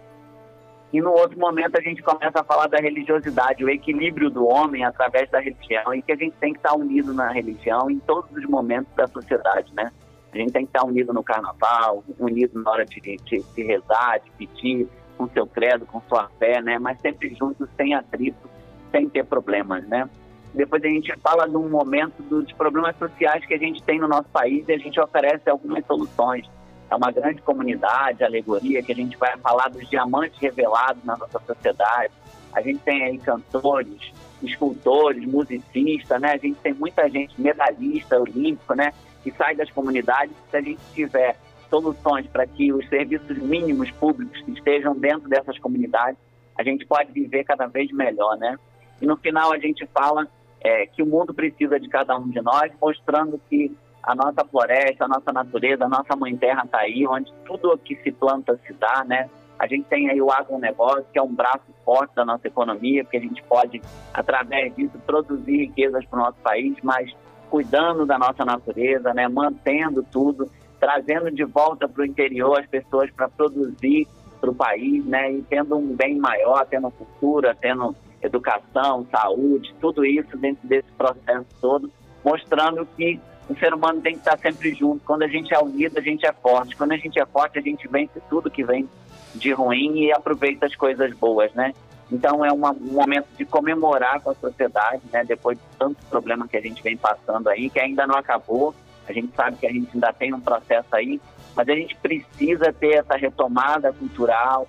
E 0.95 1.01
no 1.01 1.11
outro 1.11 1.37
momento 1.37 1.77
a 1.77 1.81
gente 1.81 2.01
começa 2.05 2.39
a 2.41 2.45
falar 2.45 2.69
da 2.69 2.79
religiosidade, 2.79 3.65
o 3.65 3.69
equilíbrio 3.69 4.31
do 4.31 4.47
homem 4.47 4.85
através 4.85 5.29
da 5.29 5.41
religião 5.41 5.93
e 5.93 6.01
que 6.01 6.13
a 6.13 6.15
gente 6.15 6.37
tem 6.37 6.53
que 6.53 6.61
estar 6.61 6.73
unido 6.73 7.13
na 7.13 7.33
religião 7.33 7.91
em 7.91 7.99
todos 7.99 8.31
os 8.31 8.45
momentos 8.45 8.95
da 8.95 9.09
sociedade, 9.09 9.75
né? 9.75 9.91
A 10.33 10.37
gente 10.37 10.53
tem 10.53 10.65
que 10.65 10.69
estar 10.69 10.87
unido 10.87 11.13
no 11.13 11.25
carnaval, 11.25 12.05
unido 12.17 12.63
na 12.63 12.71
hora 12.71 12.87
de, 12.87 13.01
de, 13.01 13.19
de 13.19 13.63
rezar, 13.65 14.21
de 14.21 14.31
pedir, 14.39 14.89
com 15.19 15.29
seu 15.31 15.49
credo, 15.49 15.85
com 15.85 16.01
sua 16.03 16.31
fé, 16.39 16.63
né? 16.63 16.79
Mas 16.79 17.01
sempre 17.01 17.35
juntos, 17.35 17.69
sem 17.77 17.93
atrito, 17.93 18.49
sem 18.93 19.09
ter 19.09 19.25
problemas, 19.25 19.85
né? 19.89 20.09
Depois 20.55 20.81
a 20.85 20.89
gente 20.89 21.13
fala 21.19 21.49
de 21.49 21.57
um 21.57 21.69
momento 21.69 22.23
dos 22.23 22.53
problemas 22.53 22.97
sociais 22.99 23.45
que 23.45 23.55
a 23.55 23.59
gente 23.59 23.83
tem 23.83 23.99
no 23.99 24.07
nosso 24.07 24.29
país 24.29 24.65
e 24.69 24.73
a 24.73 24.79
gente 24.79 25.01
oferece 25.01 25.51
algumas 25.51 25.85
soluções. 25.87 26.49
É 26.91 26.95
uma 26.95 27.11
grande 27.11 27.41
comunidade, 27.43 28.23
alegoria, 28.23 28.83
que 28.83 28.93
a 28.93 28.95
gente 28.95 29.17
vai 29.17 29.37
falar 29.39 29.69
dos 29.69 29.89
diamantes 29.89 30.39
revelados 30.39 31.03
na 31.05 31.17
nossa 31.17 31.41
sociedade. 31.41 32.13
A 32.53 32.61
gente 32.61 32.81
tem 32.81 33.03
aí 33.05 33.19
cantores, 33.19 34.13
escultores, 34.43 35.25
musicistas, 35.25 36.21
né? 36.21 36.33
A 36.33 36.37
gente 36.37 36.57
tem 36.57 36.75
muita 36.75 37.09
gente 37.09 37.41
medalhista, 37.41 38.21
olímpico, 38.21 38.75
né? 38.75 38.93
Que 39.23 39.31
sai 39.33 39.57
das 39.57 39.71
comunidades. 39.71 40.35
Se 40.51 40.57
a 40.57 40.61
gente 40.61 40.81
tiver 40.95 41.37
soluções 41.69 42.27
para 42.27 42.47
que 42.47 42.73
os 42.73 42.89
serviços 42.89 43.37
mínimos 43.39 43.91
públicos 43.93 44.41
estejam 44.47 44.95
dentro 44.95 45.29
dessas 45.29 45.59
comunidades, 45.59 46.19
a 46.57 46.63
gente 46.63 46.87
pode 46.87 47.11
viver 47.11 47.45
cada 47.45 47.67
vez 47.67 47.91
melhor, 47.91 48.37
né? 48.37 48.57
E 49.01 49.07
no 49.07 49.17
final 49.17 49.53
a 49.53 49.59
gente 49.59 49.85
fala 49.87 50.29
é, 50.61 50.87
que 50.87 51.03
o 51.03 51.07
mundo 51.07 51.35
precisa 51.35 51.81
de 51.81 51.89
cada 51.89 52.17
um 52.17 52.29
de 52.29 52.41
nós, 52.41 52.73
mostrando 52.81 53.41
que 53.49 53.77
a 54.07 54.15
nossa 54.15 54.45
floresta, 54.45 55.05
a 55.05 55.09
nossa 55.09 55.33
natureza, 55.33 55.85
a 55.85 55.89
nossa 55.89 56.15
mãe 56.15 56.37
terra 56.37 56.63
está 56.65 56.79
aí, 56.79 57.07
onde 57.07 57.33
tudo 57.47 57.79
que 57.79 57.97
se 57.97 58.13
planta 58.13 58.59
se 58.67 58.73
dá, 58.75 59.03
né? 59.07 59.29
A 59.59 59.67
gente 59.67 59.85
tem 59.85 60.11
aí 60.11 60.21
o 60.21 60.31
agronegócio, 60.31 61.07
que 61.13 61.19
é 61.19 61.23
um 61.23 61.33
braço 61.33 61.65
forte 61.85 62.15
da 62.15 62.25
nossa 62.25 62.47
economia, 62.47 63.03
porque 63.03 63.17
a 63.17 63.21
gente 63.21 63.43
pode, 63.45 63.81
através 64.13 64.75
disso, 64.77 64.99
produzir 65.07 65.57
riquezas 65.57 66.05
para 66.05 66.19
o 66.19 66.23
nosso 66.23 66.39
país, 66.43 66.77
mas 66.83 67.11
cuidando 67.49 68.05
da 68.05 68.19
nossa 68.19 68.45
natureza, 68.45 69.15
né? 69.15 69.27
mantendo 69.29 70.03
tudo, 70.11 70.51
trazendo 70.79 71.31
de 71.31 71.45
volta 71.45 71.89
para 71.89 72.03
o 72.03 72.07
interior 72.07 72.59
as 72.59 72.67
pessoas 72.67 73.11
para 73.13 73.29
produzir 73.29 74.07
para 74.41 74.51
o 74.51 74.55
país, 74.55 75.05
né? 75.07 75.33
E 75.33 75.43
tendo 75.43 75.77
um 75.77 75.95
bem 75.95 76.19
maior, 76.19 76.67
tendo 76.67 76.91
cultura, 76.91 77.57
tendo 77.59 77.97
educação, 78.21 79.07
saúde, 79.11 79.75
tudo 79.81 80.05
isso 80.05 80.37
dentro 80.37 80.67
desse 80.67 80.91
processo 80.93 81.47
todo, 81.61 81.91
mostrando 82.23 82.87
que 82.97 83.19
o 83.49 83.55
ser 83.57 83.75
humano 83.75 84.01
tem 84.01 84.15
que 84.15 84.21
estar 84.21 84.39
sempre 84.39 84.75
junto. 84.75 85.05
Quando 85.05 85.23
a 85.23 85.29
gente 85.29 85.53
é 85.55 85.59
unido, 85.59 85.99
a 85.99 86.03
gente 86.03 86.27
é 86.27 86.33
forte. 86.33 86.77
Quando 86.77 86.93
a 86.93 86.97
gente 86.97 87.19
é 87.19 87.27
forte, 87.27 87.59
a 87.59 87.63
gente 87.63 87.87
vence 87.89 88.21
tudo 88.29 88.51
que 88.51 88.65
vem 88.65 88.89
de 89.35 89.53
ruim 89.53 90.05
e 90.05 90.13
aproveita 90.13 90.67
as 90.67 90.75
coisas 90.75 91.13
boas, 91.15 91.53
né? 91.53 91.75
Então 92.11 92.45
é 92.45 92.53
uma, 92.53 92.71
um 92.73 92.93
momento 92.93 93.27
de 93.37 93.45
comemorar 93.45 94.21
com 94.21 94.31
a 94.31 94.35
sociedade, 94.35 95.03
né? 95.13 95.25
Depois 95.25 95.59
de 95.59 95.65
tantos 95.79 96.05
problemas 96.05 96.49
que 96.49 96.57
a 96.57 96.61
gente 96.61 96.83
vem 96.83 96.97
passando 96.97 97.49
aí, 97.49 97.69
que 97.69 97.81
ainda 97.81 98.07
não 98.07 98.17
acabou. 98.17 98.75
A 99.07 99.13
gente 99.13 99.35
sabe 99.35 99.57
que 99.57 99.67
a 99.67 99.73
gente 99.73 99.91
ainda 99.93 100.13
tem 100.13 100.33
um 100.33 100.41
processo 100.41 100.89
aí, 100.93 101.21
mas 101.55 101.69
a 101.69 101.75
gente 101.75 101.95
precisa 101.97 102.73
ter 102.73 102.95
essa 102.95 103.17
retomada 103.17 103.93
cultural, 103.93 104.67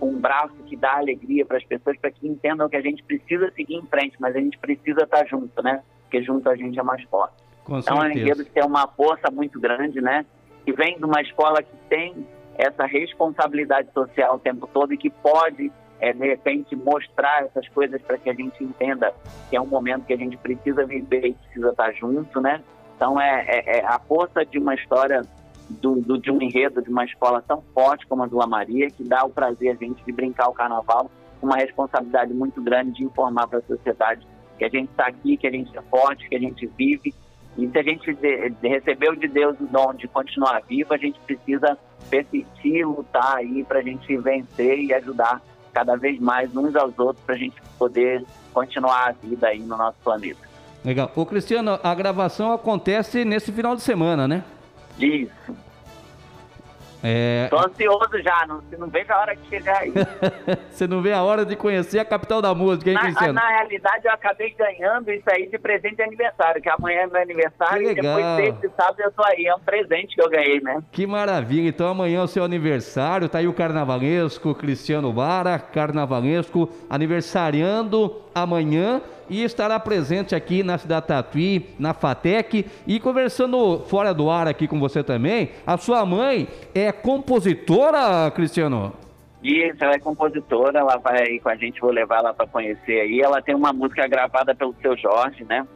um 0.00 0.18
braço 0.18 0.54
que 0.66 0.76
dá 0.76 0.96
alegria 0.96 1.46
para 1.46 1.58
as 1.58 1.64
pessoas, 1.64 1.96
para 1.98 2.10
que 2.10 2.26
entendam 2.26 2.68
que 2.68 2.76
a 2.76 2.80
gente 2.80 3.02
precisa 3.02 3.50
seguir 3.52 3.74
em 3.74 3.86
frente, 3.86 4.16
mas 4.18 4.34
a 4.34 4.40
gente 4.40 4.58
precisa 4.58 5.04
estar 5.04 5.24
junto, 5.26 5.62
né? 5.62 5.82
Porque 6.02 6.22
junto 6.22 6.48
a 6.48 6.56
gente 6.56 6.78
é 6.78 6.82
mais 6.82 7.02
forte. 7.04 7.45
Com 7.66 7.78
então, 7.78 8.02
é 8.02 8.08
um 8.08 8.10
enredo 8.10 8.44
que 8.44 8.50
tem 8.50 8.64
uma 8.64 8.86
força 8.86 9.28
muito 9.30 9.60
grande, 9.60 10.00
né? 10.00 10.24
Que 10.64 10.72
vem 10.72 10.96
de 10.96 11.04
uma 11.04 11.20
escola 11.20 11.62
que 11.62 11.76
tem 11.88 12.26
essa 12.56 12.86
responsabilidade 12.86 13.88
social 13.92 14.36
o 14.36 14.38
tempo 14.38 14.68
todo 14.72 14.94
e 14.94 14.96
que 14.96 15.10
pode, 15.10 15.70
é, 15.98 16.12
de 16.12 16.26
repente, 16.26 16.76
mostrar 16.76 17.42
essas 17.42 17.68
coisas 17.68 18.00
para 18.02 18.16
que 18.18 18.30
a 18.30 18.34
gente 18.34 18.62
entenda 18.62 19.12
que 19.50 19.56
é 19.56 19.60
um 19.60 19.66
momento 19.66 20.06
que 20.06 20.12
a 20.12 20.16
gente 20.16 20.36
precisa 20.36 20.86
viver 20.86 21.26
e 21.26 21.32
precisa 21.34 21.70
estar 21.70 21.92
junto, 21.92 22.40
né? 22.40 22.62
Então, 22.94 23.20
é, 23.20 23.44
é, 23.48 23.78
é 23.78 23.84
a 23.84 23.98
força 23.98 24.46
de 24.46 24.58
uma 24.58 24.74
história 24.74 25.22
do, 25.68 25.96
do, 25.96 26.18
de 26.18 26.30
um 26.30 26.40
enredo 26.40 26.80
de 26.80 26.88
uma 26.88 27.04
escola 27.04 27.42
tão 27.42 27.62
forte 27.74 28.06
como 28.06 28.22
a 28.22 28.26
Vila 28.26 28.46
Maria, 28.46 28.88
que 28.88 29.02
dá 29.02 29.24
o 29.24 29.30
prazer 29.30 29.72
a 29.72 29.74
gente 29.74 30.04
de 30.04 30.12
brincar 30.12 30.48
o 30.48 30.54
carnaval, 30.54 31.10
uma 31.42 31.56
responsabilidade 31.56 32.32
muito 32.32 32.62
grande 32.62 32.92
de 32.92 33.04
informar 33.04 33.48
para 33.48 33.58
a 33.58 33.62
sociedade 33.62 34.26
que 34.56 34.64
a 34.64 34.68
gente 34.68 34.90
está 34.90 35.06
aqui, 35.06 35.36
que 35.36 35.46
a 35.46 35.50
gente 35.50 35.76
é 35.76 35.82
forte, 35.82 36.28
que 36.28 36.36
a 36.36 36.38
gente 36.38 36.66
vive. 36.78 37.12
E 37.58 37.68
se 37.68 37.78
a 37.78 37.82
gente 37.82 38.12
de, 38.12 38.50
de 38.50 38.68
recebeu 38.68 39.16
de 39.16 39.28
Deus 39.28 39.58
o 39.60 39.66
dom 39.66 39.94
de 39.94 40.06
continuar 40.08 40.62
vivo, 40.68 40.92
a 40.92 40.98
gente 40.98 41.18
precisa 41.20 41.78
persistir, 42.10 42.86
lutar 42.86 43.36
aí 43.36 43.64
para 43.64 43.78
a 43.78 43.82
gente 43.82 44.16
vencer 44.18 44.78
e 44.78 44.92
ajudar 44.92 45.40
cada 45.72 45.96
vez 45.96 46.18
mais 46.20 46.54
uns 46.56 46.74
aos 46.76 46.98
outros 46.98 47.24
para 47.24 47.34
a 47.34 47.38
gente 47.38 47.56
poder 47.78 48.24
continuar 48.52 49.08
a 49.08 49.12
vida 49.12 49.48
aí 49.48 49.58
no 49.58 49.76
nosso 49.76 49.96
planeta. 50.02 50.40
Legal. 50.84 51.10
Ô 51.16 51.26
Cristiano, 51.26 51.78
a 51.82 51.94
gravação 51.94 52.52
acontece 52.52 53.24
nesse 53.24 53.50
final 53.50 53.74
de 53.74 53.82
semana, 53.82 54.28
né? 54.28 54.44
Isso. 54.98 55.32
É... 57.08 57.46
Tô 57.48 57.56
ansioso 57.56 58.20
já, 58.20 58.44
não, 58.48 58.60
não 58.76 58.88
vejo 58.88 59.12
a 59.12 59.20
hora 59.20 59.36
de 59.36 59.48
chegar 59.48 59.78
aí. 59.78 59.92
Você 60.68 60.88
não 60.88 61.00
vê 61.00 61.12
a 61.12 61.22
hora 61.22 61.44
de 61.44 61.54
conhecer 61.54 62.00
a 62.00 62.04
capital 62.04 62.42
da 62.42 62.52
música, 62.52 62.90
hein, 62.90 62.94
na, 62.94 63.02
Cristiano? 63.02 63.32
Na 63.34 63.48
realidade, 63.48 64.06
eu 64.06 64.12
acabei 64.12 64.50
ganhando 64.58 65.12
isso 65.12 65.30
aí 65.30 65.46
de 65.46 65.56
presente 65.56 65.94
de 65.94 66.02
aniversário, 66.02 66.60
que 66.60 66.68
amanhã 66.68 67.02
é 67.02 67.06
meu 67.06 67.22
aniversário 67.22 67.84
que 67.84 67.92
e 67.92 67.94
depois 67.94 68.36
desse 68.36 68.74
sábado 68.74 69.00
eu 69.00 69.12
tô 69.12 69.22
aí. 69.24 69.46
É 69.46 69.54
um 69.54 69.60
presente 69.60 70.16
que 70.16 70.20
eu 70.20 70.28
ganhei, 70.28 70.60
né? 70.60 70.82
Que 70.90 71.06
maravilha. 71.06 71.68
Então 71.68 71.86
amanhã 71.86 72.18
é 72.18 72.22
o 72.22 72.26
seu 72.26 72.42
aniversário, 72.42 73.28
tá 73.28 73.38
aí 73.38 73.46
o 73.46 73.52
carnavalesco 73.52 74.52
Cristiano 74.56 75.12
Bara, 75.12 75.60
carnavalesco, 75.60 76.68
aniversariando 76.90 78.25
amanhã 78.36 79.00
e 79.30 79.42
estará 79.42 79.80
presente 79.80 80.34
aqui 80.34 80.62
na 80.62 80.76
cidade 80.76 81.06
Tatuí, 81.06 81.74
na 81.78 81.94
Fatec 81.94 82.66
e 82.86 83.00
conversando 83.00 83.80
fora 83.88 84.12
do 84.12 84.30
ar 84.30 84.46
aqui 84.46 84.68
com 84.68 84.78
você 84.78 85.02
também. 85.02 85.50
A 85.66 85.78
sua 85.78 86.04
mãe 86.04 86.46
é 86.74 86.92
compositora, 86.92 88.30
Cristiano? 88.30 88.92
Isso, 89.42 89.82
ela 89.82 89.94
é 89.94 89.98
compositora, 89.98 90.80
ela 90.80 90.98
vai 90.98 91.38
com 91.38 91.48
a 91.48 91.56
gente, 91.56 91.80
vou 91.80 91.90
levar 91.90 92.18
ela 92.18 92.34
para 92.34 92.46
conhecer 92.46 93.00
aí. 93.00 93.20
Ela 93.20 93.40
tem 93.40 93.54
uma 93.54 93.72
música 93.72 94.06
gravada 94.06 94.54
pelo 94.54 94.74
seu 94.82 94.96
Jorge, 94.96 95.44
né? 95.44 95.66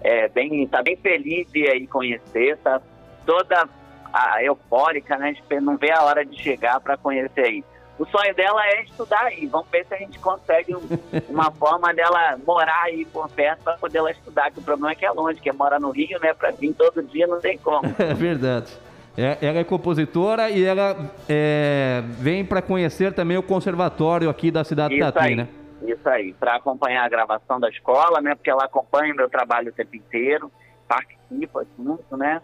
É 0.00 0.28
bem, 0.28 0.66
tá 0.66 0.82
bem 0.82 0.96
feliz 0.96 1.50
de 1.52 1.68
aí 1.68 1.86
conhecer, 1.86 2.56
tá 2.58 2.80
toda 3.26 3.68
a, 4.12 4.42
eufórica, 4.42 5.16
né? 5.16 5.36
Não 5.62 5.76
vê 5.76 5.92
a 5.92 6.02
hora 6.02 6.24
de 6.24 6.40
chegar 6.40 6.80
para 6.80 6.96
conhecer 6.96 7.44
aí 7.44 7.64
o 7.98 8.06
sonho 8.06 8.34
dela 8.34 8.64
é 8.66 8.82
estudar 8.82 9.24
aí. 9.24 9.46
Vamos 9.46 9.68
ver 9.70 9.84
se 9.86 9.94
a 9.94 9.98
gente 9.98 10.18
consegue 10.18 10.74
um, 10.74 10.80
uma 11.28 11.50
forma 11.50 11.92
dela 11.92 12.38
morar 12.46 12.82
aí 12.84 13.04
por 13.06 13.28
perto 13.28 13.62
para 13.64 13.76
poder 13.76 13.98
ela 13.98 14.10
estudar, 14.10 14.50
que 14.50 14.60
o 14.60 14.62
problema 14.62 14.92
é 14.92 14.94
que 14.94 15.04
é 15.04 15.10
longe, 15.10 15.40
que 15.40 15.50
é 15.50 15.52
mora 15.52 15.78
no 15.78 15.90
Rio, 15.90 16.18
né? 16.20 16.32
Para 16.32 16.52
vir 16.52 16.72
todo 16.74 17.02
dia 17.02 17.26
não 17.26 17.40
tem 17.40 17.58
como. 17.58 17.88
É 17.98 18.14
verdade. 18.14 18.72
É, 19.16 19.36
ela 19.42 19.58
é 19.58 19.64
compositora 19.64 20.48
e 20.48 20.64
ela 20.64 20.96
é, 21.28 22.02
vem 22.20 22.44
para 22.44 22.62
conhecer 22.62 23.12
também 23.12 23.36
o 23.36 23.42
conservatório 23.42 24.30
aqui 24.30 24.50
da 24.50 24.62
cidade 24.62 24.94
de 24.94 25.00
Tatuí, 25.00 25.34
né? 25.34 25.48
Isso 25.82 26.08
aí, 26.08 26.32
para 26.34 26.54
acompanhar 26.54 27.04
a 27.04 27.08
gravação 27.08 27.58
da 27.58 27.68
escola, 27.68 28.20
né? 28.20 28.34
Porque 28.36 28.48
ela 28.48 28.64
acompanha 28.64 29.12
o 29.12 29.16
meu 29.16 29.28
trabalho 29.28 29.70
o 29.70 29.72
tempo 29.72 29.96
inteiro, 29.96 30.50
participa 30.86 31.66
junto, 31.76 32.16
né? 32.16 32.40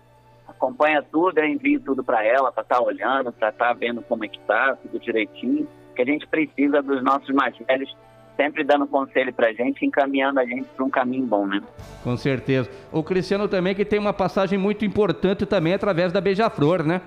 Acompanha 0.46 1.02
tudo, 1.02 1.38
eu 1.38 1.46
envio 1.46 1.80
tudo 1.80 2.02
para 2.02 2.24
ela, 2.24 2.52
para 2.52 2.62
estar 2.62 2.76
tá 2.76 2.82
olhando, 2.82 3.32
para 3.32 3.48
estar 3.48 3.68
tá 3.68 3.72
vendo 3.72 4.02
como 4.02 4.24
é 4.24 4.28
que 4.28 4.38
está, 4.38 4.76
tudo 4.76 4.98
direitinho, 4.98 5.66
que 5.94 6.02
a 6.02 6.04
gente 6.04 6.26
precisa 6.26 6.82
dos 6.82 7.02
nossos 7.02 7.28
mais 7.34 7.56
velhos 7.58 7.94
sempre 8.36 8.64
dando 8.64 8.86
conselho 8.86 9.32
para 9.32 9.48
a 9.48 9.52
gente, 9.52 9.86
encaminhando 9.86 10.40
a 10.40 10.44
gente 10.44 10.64
para 10.64 10.84
um 10.84 10.90
caminho 10.90 11.26
bom, 11.26 11.46
né? 11.46 11.62
Com 12.02 12.16
certeza. 12.16 12.68
O 12.92 13.02
Cristiano 13.02 13.48
também 13.48 13.74
que 13.74 13.84
tem 13.84 13.98
uma 13.98 14.12
passagem 14.12 14.58
muito 14.58 14.84
importante 14.84 15.46
também 15.46 15.74
através 15.74 16.12
da 16.12 16.20
Beija-Flor, 16.20 16.82
né? 16.82 17.00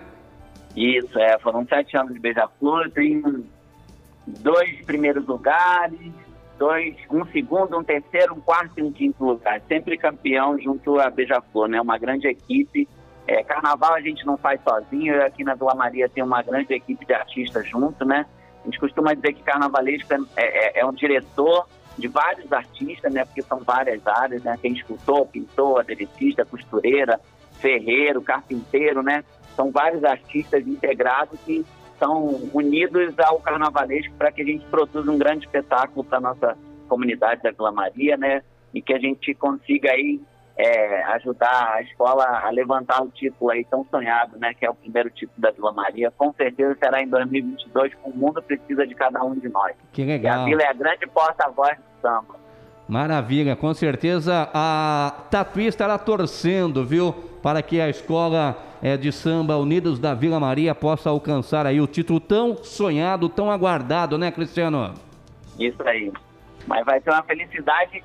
Isso, 0.76 1.20
é. 1.20 1.38
Foram 1.40 1.66
sete 1.66 1.98
anos 1.98 2.14
de 2.14 2.20
Beija-Flor, 2.20 2.90
tem 2.92 3.22
dois 4.26 4.86
primeiros 4.86 5.26
lugares, 5.26 6.12
dois, 6.58 6.96
um 7.12 7.26
segundo, 7.26 7.78
um 7.78 7.84
terceiro, 7.84 8.34
um 8.34 8.40
quarto 8.40 8.80
e 8.80 8.84
um 8.84 8.92
quinto 8.92 9.24
lugar. 9.24 9.62
Sempre 9.68 9.98
campeão 9.98 10.58
junto 10.60 11.00
à 11.00 11.10
Beija-Flor, 11.10 11.68
né? 11.68 11.82
Uma 11.82 11.98
grande 11.98 12.28
equipe 12.28 12.88
é, 13.28 13.44
carnaval 13.44 13.94
a 13.94 14.02
gente 14.02 14.26
não 14.26 14.38
faz 14.38 14.62
sozinho, 14.64 15.22
aqui 15.24 15.44
na 15.44 15.54
Vila 15.54 15.76
Maria 15.76 16.08
tem 16.08 16.24
uma 16.24 16.42
grande 16.42 16.74
equipe 16.74 17.06
de 17.06 17.14
artistas 17.14 17.68
junto, 17.68 18.06
né? 18.06 18.26
A 18.62 18.66
gente 18.66 18.80
costuma 18.80 19.14
dizer 19.14 19.34
que 19.34 19.44
carnavalesco 19.44 20.14
é, 20.14 20.18
é, 20.38 20.80
é 20.80 20.86
um 20.86 20.94
diretor 20.94 21.68
de 21.98 22.08
vários 22.08 22.52
artistas, 22.54 23.14
né? 23.14 23.26
Porque 23.26 23.42
são 23.42 23.60
várias 23.60 24.06
áreas, 24.08 24.44
né? 24.44 24.58
Tem 24.62 24.72
escultor, 24.72 25.28
pintor, 25.28 25.82
aderecista, 25.82 26.46
costureira, 26.46 27.20
ferreiro, 27.60 28.22
carpinteiro, 28.22 29.04
né? 29.04 29.24
São 29.56 29.72
vários 29.72 30.04
artistas 30.06 30.66
integrados 30.66 31.38
que 31.42 31.66
são 32.00 32.50
unidos 32.54 33.14
ao 33.20 33.40
carnavalesco 33.40 34.14
para 34.14 34.32
que 34.32 34.42
a 34.42 34.46
gente 34.46 34.66
produza 34.68 35.12
um 35.12 35.18
grande 35.18 35.46
espetáculo 35.46 36.06
para 36.06 36.22
nossa 36.22 36.58
comunidade 36.88 37.42
da 37.42 37.52
Vila 37.52 37.72
Maria, 37.72 38.16
né? 38.16 38.42
E 38.74 38.82
que 38.82 38.94
a 38.94 39.00
gente 39.00 39.34
consiga 39.34 39.92
aí 39.92 40.22
é, 40.58 41.04
ajudar 41.14 41.76
a 41.76 41.82
escola 41.84 42.26
a 42.26 42.50
levantar 42.50 43.04
o 43.04 43.10
título 43.10 43.52
aí 43.52 43.64
tão 43.66 43.86
sonhado, 43.92 44.38
né, 44.40 44.54
que 44.56 44.66
é 44.66 44.70
o 44.70 44.74
primeiro 44.74 45.10
título 45.12 45.40
da 45.40 45.52
Vila 45.52 45.72
Maria. 45.72 46.12
Com 46.12 46.34
certeza 46.34 46.76
será 46.80 47.02
em 47.02 47.08
2022, 47.08 47.94
o 48.04 48.10
mundo 48.10 48.42
precisa 48.42 48.86
de 48.86 48.96
cada 48.96 49.24
um 49.24 49.36
de 49.36 49.48
nós. 49.50 49.76
Que 49.94 50.04
legal. 50.04 50.40
E 50.40 50.42
a 50.42 50.46
Vila 50.46 50.64
é 50.64 50.68
a 50.68 50.74
grande 50.74 51.06
porta-voz 51.08 51.78
do 51.78 52.02
samba. 52.02 52.36
Maravilha, 52.88 53.56
com 53.56 53.74
certeza 53.74 54.50
a 54.54 55.14
Tatuí 55.30 55.68
estará 55.68 55.98
torcendo, 55.98 56.86
viu, 56.86 57.14
para 57.44 57.62
que 57.62 57.80
a 57.80 57.90
escola 57.90 58.58
é, 58.82 58.98
de 58.98 59.12
samba 59.12 59.58
Unidos 59.58 60.00
da 60.00 60.14
Vila 60.14 60.40
Maria 60.40 60.74
possa 60.74 61.10
alcançar 61.10 61.68
aí 61.68 61.80
o 61.80 61.86
título 61.86 62.20
tão 62.20 62.56
sonhado, 62.58 63.30
tão 63.30 63.52
aguardado, 63.52 64.18
né, 64.18 64.32
Cristiano? 64.32 64.94
Isso 65.60 65.82
aí. 65.86 66.12
Mas 66.66 66.86
vai 66.86 67.00
ser 67.02 67.12
uma 67.12 67.24
felicidade 67.24 68.04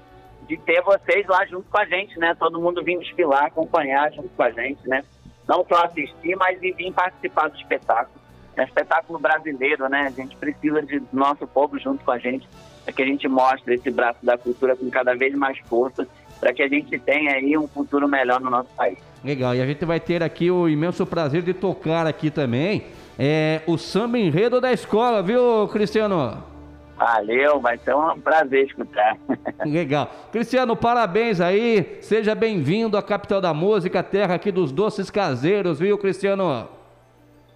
de 0.48 0.56
ter 0.58 0.82
vocês 0.82 1.26
lá 1.26 1.44
junto 1.46 1.68
com 1.70 1.78
a 1.78 1.84
gente, 1.84 2.18
né? 2.18 2.34
Todo 2.38 2.60
mundo 2.60 2.82
vindo 2.82 3.00
desfilar, 3.00 3.44
acompanhar 3.44 4.12
junto 4.12 4.28
com 4.30 4.42
a 4.42 4.50
gente, 4.50 4.86
né? 4.88 5.02
Não 5.48 5.64
só 5.68 5.84
assistir, 5.84 6.36
mas 6.36 6.60
vir 6.60 6.92
participar 6.92 7.48
do 7.48 7.56
espetáculo. 7.56 8.20
É 8.56 8.64
espetáculo 8.64 9.18
brasileiro, 9.18 9.88
né? 9.88 10.06
A 10.06 10.10
gente 10.10 10.36
precisa 10.36 10.82
de 10.82 11.02
nosso 11.12 11.46
povo 11.46 11.78
junto 11.78 12.04
com 12.04 12.10
a 12.10 12.18
gente, 12.18 12.46
para 12.84 12.92
que 12.92 13.02
a 13.02 13.06
gente 13.06 13.26
mostre 13.26 13.74
esse 13.74 13.90
braço 13.90 14.24
da 14.24 14.36
cultura 14.36 14.76
com 14.76 14.90
cada 14.90 15.14
vez 15.14 15.34
mais 15.34 15.58
força, 15.60 16.06
para 16.38 16.52
que 16.52 16.62
a 16.62 16.68
gente 16.68 16.98
tenha 16.98 17.32
aí 17.32 17.56
um 17.56 17.66
futuro 17.66 18.06
melhor 18.06 18.40
no 18.40 18.50
nosso 18.50 18.68
país. 18.76 18.98
Legal, 19.24 19.54
e 19.54 19.62
a 19.62 19.66
gente 19.66 19.84
vai 19.84 20.00
ter 20.00 20.22
aqui 20.22 20.50
o 20.50 20.68
imenso 20.68 21.06
prazer 21.06 21.42
de 21.42 21.54
tocar 21.54 22.06
aqui 22.06 22.30
também 22.30 22.86
é, 23.18 23.62
o 23.66 23.78
samba 23.78 24.18
enredo 24.18 24.60
da 24.60 24.72
escola, 24.72 25.22
viu, 25.22 25.68
Cristiano? 25.68 26.51
Valeu, 26.96 27.60
vai 27.60 27.78
ser 27.78 27.94
um 27.94 28.20
prazer 28.20 28.66
escutar. 28.66 29.16
Legal. 29.64 30.10
Cristiano, 30.30 30.76
parabéns 30.76 31.40
aí. 31.40 31.98
Seja 32.00 32.34
bem-vindo 32.34 32.96
à 32.96 33.02
capital 33.02 33.40
da 33.40 33.52
música, 33.52 34.02
terra 34.02 34.34
aqui 34.34 34.52
dos 34.52 34.70
doces 34.70 35.10
caseiros, 35.10 35.78
viu, 35.78 35.98
Cristiano? 35.98 36.68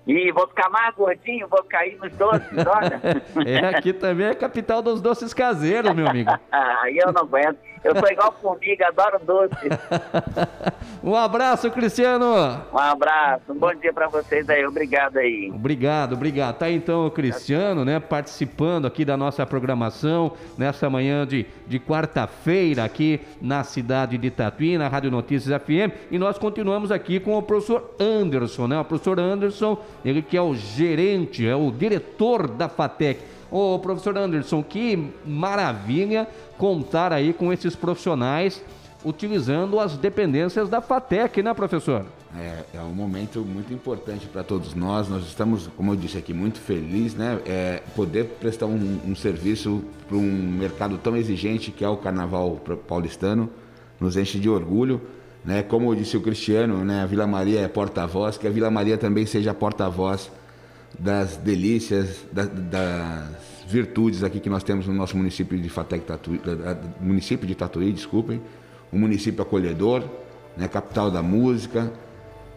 E 0.07 0.31
vou 0.31 0.47
ficar 0.47 0.71
mais 0.71 0.95
gordinho, 0.95 1.49
vou 1.49 1.65
cair 1.65 1.99
nos 1.99 2.13
doces, 2.13 2.65
olha. 2.65 3.01
é, 3.45 3.77
aqui 3.77 3.93
também 3.93 4.29
é 4.29 4.31
a 4.31 4.35
capital 4.37 4.81
dos 4.81 5.01
doces 5.01 5.35
caseiros, 5.35 5.93
meu 5.95 6.07
amigo. 6.07 6.31
Aí 6.53 6.97
eu 6.99 7.13
não 7.13 7.23
aguento. 7.23 7.59
Eu 7.87 7.95
sou 7.95 8.09
igual 8.09 8.35
formiga, 8.43 8.89
adoro 8.89 9.21
doce. 9.25 9.69
um 11.05 11.15
abraço, 11.15 11.71
Cristiano. 11.71 12.27
Um 12.73 12.79
abraço, 12.79 13.53
um 13.53 13.55
bom 13.55 13.73
dia 13.75 13.93
para 13.93 14.09
vocês 14.09 14.51
aí, 14.51 14.67
obrigado 14.67 15.19
aí. 15.19 15.53
Obrigado, 15.55 16.15
obrigado. 16.15 16.59
Tá 16.59 16.69
então 16.69 17.07
o 17.07 17.11
Cristiano, 17.13 17.85
né, 17.85 18.01
participando 18.01 18.87
aqui 18.87 19.05
da 19.05 19.17
nossa 19.17 19.47
programação 19.47 20.33
nessa 20.59 20.91
manhã 20.91 21.25
de, 21.25 21.47
de 21.69 21.79
quarta-feira 21.79 22.83
aqui 22.83 23.21
na 23.41 23.63
cidade 23.63 24.19
de 24.19 24.33
Tatuí, 24.33 24.77
na 24.77 24.89
Rádio 24.89 25.13
Notícias 25.13 25.63
FM. 25.63 26.11
E 26.11 26.19
nós 26.19 26.39
continuamos 26.39 26.91
aqui 26.91 27.21
com 27.21 27.39
o 27.39 27.43
professor 27.43 27.95
Anderson, 28.01 28.67
né? 28.67 28.81
O 28.81 28.85
professor 28.85 29.21
Anderson, 29.21 29.79
ele 30.05 30.23
que 30.23 30.37
é 30.37 30.43
o 30.43 30.55
gerente, 30.55 31.47
é 31.47 31.55
o 31.57 31.71
diretor 31.71 32.49
da 32.49 32.69
FATEC. 32.69 33.21
Ô, 33.51 33.79
professor 33.79 34.17
Anderson, 34.19 34.63
que 34.63 35.11
maravilha 35.25 36.29
contar 36.59 37.13
aí 37.13 37.33
com 37.33 37.53
esses 37.53 37.77
profissionais 37.77 38.63
utilizando 39.05 39.79
as 39.79 39.97
dependências 39.97 40.69
da 40.69 40.81
FATEC, 40.81 41.43
né, 41.43 41.55
professor? 41.55 42.05
É, 42.37 42.65
é 42.75 42.81
um 42.81 42.93
momento 42.93 43.41
muito 43.41 43.73
importante 43.73 44.27
para 44.27 44.43
todos 44.43 44.75
nós. 44.75 45.09
Nós 45.09 45.25
estamos, 45.25 45.69
como 45.77 45.93
eu 45.93 45.97
disse 45.97 46.19
aqui, 46.19 46.35
muito 46.35 46.59
felizes, 46.59 47.15
né? 47.15 47.41
É, 47.47 47.83
poder 47.95 48.25
prestar 48.41 48.67
um, 48.67 49.01
um 49.07 49.15
serviço 49.15 49.83
para 50.09 50.17
um 50.17 50.23
mercado 50.23 50.99
tão 50.99 51.17
exigente 51.17 51.71
que 51.71 51.85
é 51.85 51.89
o 51.89 51.97
Carnaval 51.97 52.61
paulistano 52.89 53.49
nos 54.01 54.17
enche 54.17 54.39
de 54.39 54.49
orgulho. 54.49 55.01
Né? 55.47 55.63
Como 55.63 55.95
disse 55.95 56.17
o 56.17 56.21
Cristiano, 56.21 56.85
né? 56.85 57.03
a 57.03 57.07
Vila 57.07 57.27
Maria 57.27 57.61
é 57.61 57.69
porta-voz, 57.69 58.37
que 58.37 58.49
a 58.49 58.51
Vila 58.51 58.69
Maria 58.69 58.99
também 58.99 59.25
seja 59.25 59.55
porta-voz 59.55 60.29
das 60.99 61.37
delícias, 61.37 62.25
da, 62.33 62.45
das 62.45 63.29
virtudes 63.69 64.25
aqui 64.25 64.41
que 64.41 64.51
nós 64.51 64.65
temos 64.65 64.89
no 64.89 64.95
nosso 64.95 65.17
município 65.17 65.57
de 65.57 65.69
Fatec 65.69 66.05
Tatuí, 66.05 66.41
município 67.01 67.47
de 67.47 67.55
Tatuí, 67.55 67.93
desculpem, 67.93 68.43
um 68.93 68.99
município 68.99 69.41
acolhedor, 69.41 70.03
né? 70.57 70.67
capital 70.67 71.13
da 71.13 71.23
música, 71.23 71.93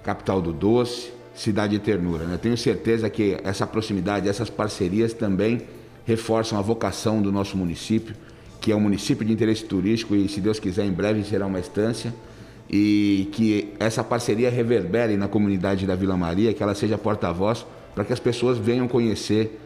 capital 0.03 0.41
do 0.41 0.51
doce, 0.51 1.11
cidade 1.35 1.77
de 1.77 1.83
ternura. 1.83 2.25
Né? 2.25 2.39
Tenho 2.41 2.57
certeza 2.57 3.07
que 3.07 3.37
essa 3.43 3.67
proximidade, 3.67 4.27
essas 4.27 4.49
parcerias 4.49 5.13
também 5.13 5.61
reforçam 6.05 6.57
a 6.57 6.61
vocação 6.61 7.21
do 7.21 7.31
nosso 7.31 7.55
município, 7.55 8.15
que 8.59 8.71
é 8.71 8.75
um 8.75 8.79
município 8.79 9.23
de 9.23 9.31
interesse 9.31 9.63
turístico 9.63 10.15
e, 10.15 10.27
se 10.27 10.41
Deus 10.41 10.59
quiser, 10.59 10.85
em 10.85 10.91
breve 10.91 11.23
será 11.23 11.45
uma 11.45 11.59
estância. 11.59 12.11
E 12.69 13.29
que 13.31 13.73
essa 13.79 14.03
parceria 14.03 14.49
reverbere 14.49 15.17
na 15.17 15.27
comunidade 15.27 15.87
da 15.87 15.95
Vila 15.95 16.15
Maria, 16.15 16.53
que 16.53 16.61
ela 16.61 16.75
seja 16.75 16.97
porta-voz 16.97 17.65
para 17.95 18.05
que 18.05 18.13
as 18.13 18.19
pessoas 18.19 18.57
venham 18.57 18.87
conhecer 18.87 19.59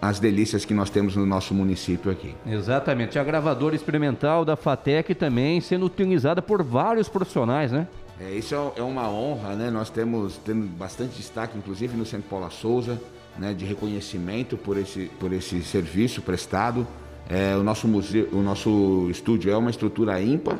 as 0.00 0.20
delícias 0.20 0.64
que 0.64 0.72
nós 0.72 0.88
temos 0.88 1.16
no 1.16 1.26
nosso 1.26 1.52
município 1.54 2.10
aqui. 2.10 2.34
Exatamente. 2.46 3.18
A 3.18 3.24
gravadora 3.24 3.74
experimental 3.74 4.44
da 4.44 4.54
FATEC 4.54 5.14
também 5.14 5.60
sendo 5.60 5.86
utilizada 5.86 6.40
por 6.40 6.62
vários 6.62 7.08
profissionais, 7.08 7.72
né? 7.72 7.88
É, 8.20 8.30
isso 8.30 8.54
é, 8.54 8.80
é 8.80 8.82
uma 8.82 9.10
honra, 9.10 9.54
né? 9.54 9.70
Nós 9.70 9.90
temos, 9.90 10.36
temos 10.38 10.68
bastante 10.68 11.16
destaque, 11.16 11.58
inclusive 11.58 11.96
no 11.96 12.06
Centro 12.06 12.28
Paula 12.28 12.50
Souza, 12.50 13.00
né, 13.38 13.52
de 13.52 13.64
reconhecimento 13.64 14.56
por 14.56 14.76
esse, 14.76 15.10
por 15.20 15.32
esse 15.32 15.62
serviço 15.62 16.22
prestado. 16.22 16.86
É, 17.28 17.56
o, 17.56 17.62
nosso 17.62 17.88
museu, 17.88 18.28
o 18.32 18.40
nosso 18.40 19.08
estúdio 19.10 19.52
é 19.52 19.56
uma 19.56 19.70
estrutura 19.70 20.20
ímpar, 20.22 20.58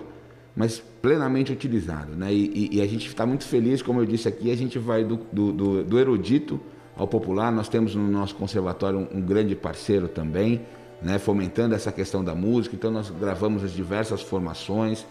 mas 0.56 0.82
plenamente 1.02 1.52
utilizado. 1.52 2.16
Né? 2.16 2.32
E, 2.32 2.70
e, 2.72 2.76
e 2.78 2.82
a 2.82 2.86
gente 2.86 3.06
está 3.06 3.26
muito 3.26 3.44
feliz, 3.44 3.82
como 3.82 4.00
eu 4.00 4.06
disse 4.06 4.26
aqui, 4.26 4.50
a 4.50 4.56
gente 4.56 4.78
vai 4.78 5.04
do, 5.04 5.20
do, 5.30 5.52
do, 5.52 5.84
do 5.84 5.98
erudito 5.98 6.58
ao 6.96 7.06
popular. 7.06 7.52
Nós 7.52 7.68
temos 7.68 7.94
no 7.94 8.10
nosso 8.10 8.34
conservatório 8.34 8.98
um, 8.98 9.18
um 9.18 9.20
grande 9.20 9.54
parceiro 9.54 10.08
também, 10.08 10.62
né, 11.02 11.18
fomentando 11.18 11.74
essa 11.74 11.92
questão 11.92 12.24
da 12.24 12.34
música. 12.34 12.74
Então 12.74 12.90
nós 12.90 13.10
gravamos 13.10 13.62
as 13.62 13.72
diversas 13.72 14.22
formações, 14.22 15.04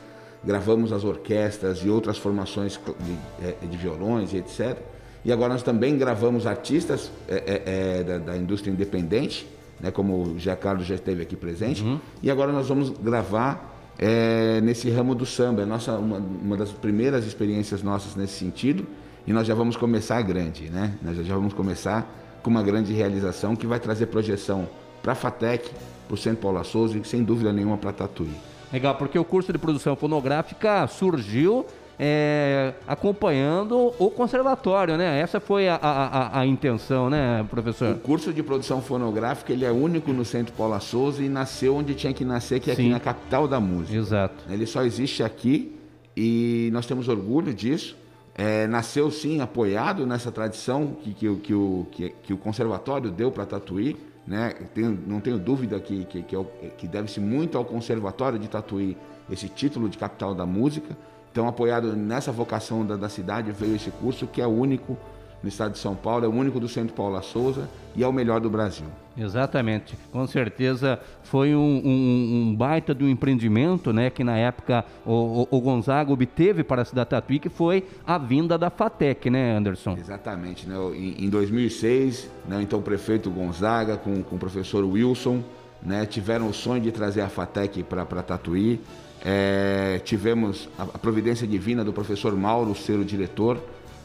gravamos 0.43 0.91
as 0.91 1.03
orquestras 1.03 1.77
e 1.79 1.89
outras 1.89 2.17
formações 2.17 2.79
de, 2.99 3.45
é, 3.45 3.67
de 3.67 3.77
violões 3.77 4.33
e 4.33 4.37
etc. 4.37 4.79
E 5.23 5.31
agora 5.31 5.53
nós 5.53 5.61
também 5.61 5.95
gravamos 5.95 6.47
artistas 6.47 7.11
é, 7.27 7.35
é, 7.35 7.99
é, 7.99 8.03
da, 8.03 8.17
da, 8.17 8.37
indústria 8.37 8.71
independente, 8.71 9.47
né, 9.79 9.91
como 9.91 10.21
o 10.21 10.39
José 10.39 10.55
Carlos 10.55 10.87
já 10.87 10.95
esteve 10.95 11.21
aqui 11.21 11.35
presente. 11.35 11.83
Uhum. 11.83 11.99
E 12.21 12.31
agora 12.31 12.51
nós 12.51 12.67
vamos 12.67 12.89
gravar 12.89 13.74
é, 13.97 14.59
nesse 14.61 14.89
ramo 14.89 15.15
do 15.15 15.25
samba. 15.25 15.61
É 15.61 15.65
nossa, 15.65 15.93
uma, 15.93 16.17
uma, 16.17 16.57
das 16.57 16.71
primeiras 16.71 17.25
experiências 17.25 17.81
nossas 17.83 18.15
nesse 18.15 18.33
sentido. 18.33 18.85
E 19.27 19.33
nós 19.33 19.47
já 19.47 19.55
vamos 19.55 19.75
começar 19.75 20.21
grande, 20.21 20.69
né? 20.69 20.93
Nós 21.01 21.17
já 21.17 21.33
vamos 21.33 21.53
começar 21.53 22.39
com 22.43 22.49
uma 22.49 22.61
grande 22.61 22.93
realização 22.93 23.55
que 23.55 23.65
vai 23.65 23.79
trazer 23.79 24.05
projeção 24.07 24.67
para 25.01 25.13
a 25.13 25.15
FATEC, 25.15 25.71
para 26.07 26.13
o 26.13 26.17
Centro 26.17 26.41
Paula 26.41 26.63
Souza 26.63 26.97
e 26.97 27.03
sem 27.03 27.23
dúvida 27.23 27.51
nenhuma 27.51 27.77
para 27.77 27.91
Tatuí. 27.91 28.29
Legal, 28.71 28.95
porque 28.95 29.17
o 29.17 29.25
curso 29.25 29.51
de 29.51 29.57
produção 29.57 29.95
fonográfica 29.95 30.85
surgiu 30.87 31.65
é, 31.97 32.73
acompanhando 32.87 33.93
o 33.97 34.09
conservatório, 34.09 34.97
né? 34.97 35.19
Essa 35.19 35.39
foi 35.39 35.67
a, 35.69 35.75
a, 35.75 36.39
a, 36.39 36.45
intenção, 36.45 37.09
né, 37.09 37.45
professor? 37.49 37.95
O 37.95 37.99
curso 37.99 38.33
de 38.33 38.43
produção 38.43 38.81
fonográfica 38.81 39.53
ele 39.53 39.65
é 39.65 39.71
único 39.71 40.11
no 40.11 40.25
Centro 40.25 40.53
Paula 40.53 40.79
Souza 40.79 41.23
e 41.23 41.29
nasceu 41.29 41.75
onde 41.75 41.95
tinha 41.95 42.13
que 42.13 42.25
nascer, 42.25 42.59
que 42.59 42.69
é 42.69 42.75
Sim. 42.75 42.83
aqui 42.83 42.91
na 42.91 42.99
capital 42.99 43.47
da 43.47 43.59
música. 43.59 43.97
Exato. 43.97 44.43
Ele 44.49 44.65
só 44.65 44.83
existe 44.83 45.23
aqui 45.23 45.77
e 46.15 46.69
nós 46.73 46.85
temos 46.85 47.07
orgulho 47.07 47.53
disso. 47.53 47.97
É, 48.37 48.67
nasceu 48.67 49.09
sim 49.09 49.39
apoiado 49.39 50.05
nessa 50.05 50.29
tradição 50.29 50.97
que, 51.01 51.13
que, 51.13 51.35
que, 51.37 51.53
o, 51.53 51.87
que, 51.89 52.09
que 52.21 52.33
o 52.33 52.37
conservatório 52.37 53.09
deu 53.09 53.31
para 53.31 53.45
Tatuí. 53.45 53.95
Né? 54.27 54.53
Tenho, 54.73 54.99
não 55.07 55.21
tenho 55.21 55.37
dúvida 55.39 55.79
que, 55.79 56.03
que, 56.05 56.21
que, 56.23 56.35
é 56.35 56.43
que 56.77 56.87
deve-se 56.87 57.21
muito 57.21 57.57
ao 57.57 57.63
conservatório 57.63 58.37
de 58.37 58.49
Tatuí 58.49 58.97
esse 59.29 59.47
título 59.47 59.87
de 59.87 59.97
capital 59.97 60.35
da 60.35 60.45
música. 60.45 60.97
Então, 61.35 61.49
apoiado 61.49 61.97
nessa 61.97 62.31
vocação 62.31 62.85
da, 62.85 62.95
da 62.95 63.09
cidade, 63.09 63.51
veio 63.51 63.75
esse 63.75 63.91
curso 63.91 64.25
que 64.25 64.39
é 64.39 64.47
o 64.47 64.49
único 64.49 64.97
no 65.43 65.49
estado 65.49 65.73
de 65.73 65.79
São 65.79 65.93
Paulo, 65.93 66.23
é 66.23 66.29
o 66.29 66.31
único 66.31 66.61
do 66.61 66.69
Centro 66.69 66.95
Paula 66.95 67.21
Souza 67.21 67.67
e 67.93 68.01
é 68.01 68.07
o 68.07 68.13
melhor 68.13 68.39
do 68.39 68.49
Brasil. 68.49 68.85
Exatamente, 69.17 69.97
com 70.13 70.25
certeza 70.25 70.97
foi 71.23 71.53
um, 71.53 71.59
um, 71.59 72.47
um 72.51 72.55
baita 72.55 72.95
de 72.95 73.03
um 73.03 73.09
empreendimento, 73.09 73.91
né, 73.91 74.09
que 74.09 74.23
na 74.23 74.37
época 74.37 74.85
o, 75.05 75.45
o, 75.51 75.59
Gonzaga 75.59 76.13
obteve 76.13 76.63
para 76.63 76.83
a 76.83 76.85
cidade 76.85 77.09
Tatuí, 77.09 77.37
que 77.37 77.49
foi 77.49 77.85
a 78.07 78.17
vinda 78.17 78.57
da 78.57 78.69
FATEC, 78.69 79.29
né, 79.29 79.57
Anderson? 79.57 79.97
Exatamente, 79.99 80.65
né, 80.65 80.77
em, 80.95 81.25
em 81.25 81.29
2006, 81.29 82.29
né, 82.47 82.61
então 82.61 82.79
o 82.79 82.81
prefeito 82.81 83.29
Gonzaga 83.29 83.97
com, 83.97 84.23
com 84.23 84.37
o 84.37 84.39
professor 84.39 84.85
Wilson, 84.85 85.43
né, 85.83 86.05
tiveram 86.05 86.47
o 86.47 86.53
sonho 86.53 86.81
de 86.81 86.93
trazer 86.93 87.19
a 87.19 87.27
FATEC 87.27 87.83
para 87.83 88.23
Tatuí, 88.23 88.79
é, 89.27 89.99
tivemos 90.05 90.69
a, 90.77 90.85
providência 90.85 91.47
divina 91.47 91.83
do 91.83 91.91
professor 91.91 92.35
Mauro, 92.35 92.75
ser 92.75 92.99
o 92.99 93.03
diretor, 93.03 93.59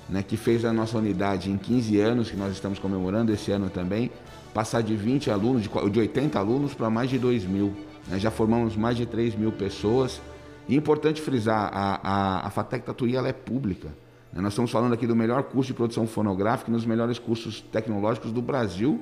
né, 0.09 0.23
que 0.23 0.35
fez 0.35 0.65
a 0.65 0.73
nossa 0.73 0.97
unidade 0.97 1.51
em 1.51 1.59
15 1.59 2.01
anos, 2.01 2.31
que 2.31 2.37
nós 2.39 2.53
estamos 2.53 2.79
comemorando 2.79 3.31
esse 3.31 3.53
ano 3.53 3.69
também, 3.69 4.11
passar 4.55 4.83
de 4.83 4.97
20 4.97 5.31
alunos, 5.31 5.63
de, 5.63 5.91
de 5.91 6.01
80 6.01 6.39
alunos 6.39 6.73
para 6.73 6.89
mais 6.89 7.11
de 7.11 7.19
2 7.19 7.45
mil. 7.45 7.77
Né, 8.09 8.19
já 8.19 8.31
formamos 8.31 8.77
mais 8.77 8.97
de 8.97 9.05
3 9.05 9.35
mil 9.35 9.53
pessoas. 9.53 10.23
E 10.67 10.75
é 10.75 10.79
importante 10.79 11.21
frisar, 11.21 11.71
a, 11.71 12.01
a, 12.03 12.47
a 12.47 12.51
FATEC 12.51 12.87
Tatuí 12.87 13.15
ela 13.15 13.29
é 13.29 13.33
pública. 13.35 13.89
Né, 14.33 14.41
nós 14.41 14.55
estamos 14.55 14.71
falando 14.71 14.95
aqui 14.95 15.07
do 15.07 15.15
melhor 15.15 15.43
curso 15.43 15.67
de 15.67 15.75
produção 15.75 16.07
fonográfica 16.07 16.73
nos 16.73 16.87
melhores 16.87 17.19
cursos 17.19 17.61
tecnológicos 17.61 18.33
do 18.33 18.41
Brasil. 18.41 18.99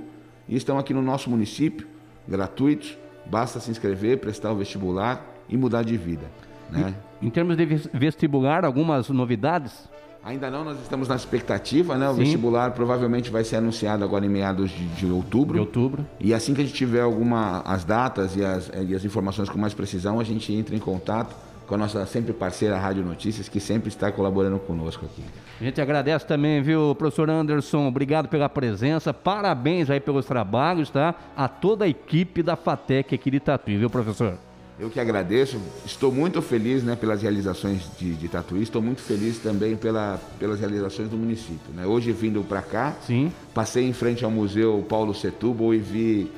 E 0.49 0.57
estão 0.57 0.81
aqui 0.81 0.93
no 0.93 1.03
nosso 1.03 1.31
município, 1.31 1.87
gratuitos. 2.27 2.99
Basta 3.25 3.61
se 3.61 3.71
inscrever, 3.71 4.19
prestar 4.19 4.51
o 4.51 4.57
vestibular 4.57 5.38
e 5.49 5.57
mudar 5.57 5.83
de 5.83 5.97
vida. 5.97 6.27
Né? 6.71 6.95
Em 7.21 7.31
termos 7.31 7.57
de 7.57 7.65
vestibular, 7.93 8.65
algumas 8.65 9.09
novidades? 9.09 9.89
Ainda 10.25 10.51
não, 10.51 10.65
nós 10.65 10.79
estamos 10.83 11.09
na 11.09 11.17
expectativa, 11.17 11.97
né? 11.97 12.09
O 12.09 12.13
Sim. 12.13 12.21
vestibular 12.21 12.73
provavelmente 12.73 13.31
vai 13.31 13.45
ser 13.45 13.57
anunciado 13.57 14.05
agora 14.05 14.27
em 14.27 14.29
meados 14.29 14.71
de, 14.71 14.87
de, 14.89 15.07
outubro. 15.07 15.55
De 15.55 15.61
outubro. 15.61 16.07
E 16.21 16.35
assim 16.35 16.53
que 16.53 16.61
a 16.61 16.65
gente 16.65 16.75
tiver 16.75 17.01
alguma 17.01 17.61
as 17.61 17.85
datas 17.85 18.37
e 18.37 18.45
as, 18.45 18.71
e 18.87 18.95
as 18.95 19.05
informações 19.05 19.49
com 19.49 19.59
mais 19.59 19.73
precisão, 19.73 20.21
a 20.21 20.25
gente 20.25 20.53
entra 20.53 20.75
em 20.75 20.79
contato 20.79 21.35
com 21.67 21.75
a 21.75 21.79
nossa 21.79 22.05
sempre 22.07 22.33
parceira 22.33 22.79
Rádio 22.79 23.05
Notícias, 23.05 23.49
que 23.49 23.61
sempre 23.61 23.89
está 23.89 24.11
colaborando 24.11 24.59
conosco 24.59 25.05
aqui. 25.05 25.23
A 25.61 25.65
gente 25.65 25.81
agradece 25.81 26.27
também, 26.27 26.63
viu, 26.63 26.95
professor 26.95 27.29
Anderson, 27.29 27.87
obrigado 27.87 28.29
pela 28.29 28.49
presença, 28.49 29.13
parabéns 29.13 29.91
aí 29.91 30.01
pelos 30.01 30.25
trabalhos, 30.25 30.91
tá? 30.91 31.15
A 31.37 31.47
toda 31.47 31.85
a 31.85 31.89
equipe 31.89 32.43
da 32.43 32.57
FATEC 32.57 33.15
aqui 33.15 33.31
de 33.31 33.39
Tatuí, 33.39 33.77
viu, 33.77 33.91
professor? 33.91 34.39
Eu 34.79 34.89
que 34.89 35.01
agradeço, 35.01 35.61
estou 35.85 36.13
muito 36.13 36.41
feliz 36.41 36.85
né, 36.85 36.95
pelas 36.95 37.21
realizações 37.21 37.91
de, 37.99 38.15
de 38.15 38.29
Tatuí, 38.29 38.63
estou 38.63 38.81
muito 38.81 39.01
feliz 39.01 39.39
também 39.39 39.77
pela, 39.77 40.21
pelas 40.39 40.61
realizações 40.61 41.09
do 41.09 41.17
município. 41.17 41.75
Né? 41.75 41.85
Hoje 41.85 42.13
vindo 42.13 42.45
para 42.45 42.63
cá, 42.63 42.97
Sim. 43.05 43.33
passei 43.53 43.89
em 43.89 43.93
frente 43.93 44.25
ao 44.25 44.31
Museu 44.31 44.87
Paulo 44.89 45.13
Setúbal 45.13 45.75
e 45.75 45.79
vi 45.79 46.31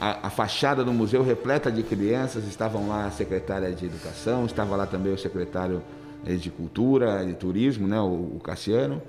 a, 0.00 0.28
a, 0.28 0.30
fachada 0.30 0.82
do 0.82 0.90
museu 0.90 1.22
repleta 1.22 1.70
de 1.70 1.82
crianças, 1.82 2.46
estavam 2.48 2.88
lá 2.88 3.04
a 3.04 3.10
secretária 3.10 3.70
de 3.72 3.84
Educação, 3.84 4.46
estava 4.46 4.74
lá 4.74 4.86
também 4.86 5.12
o 5.12 5.18
secretário 5.18 5.82
de 6.24 6.50
Cultura, 6.50 7.22
de 7.26 7.34
Turismo, 7.34 7.86
né, 7.86 8.00
o, 8.00 8.36
o 8.36 8.40
Cassiano. 8.42 9.02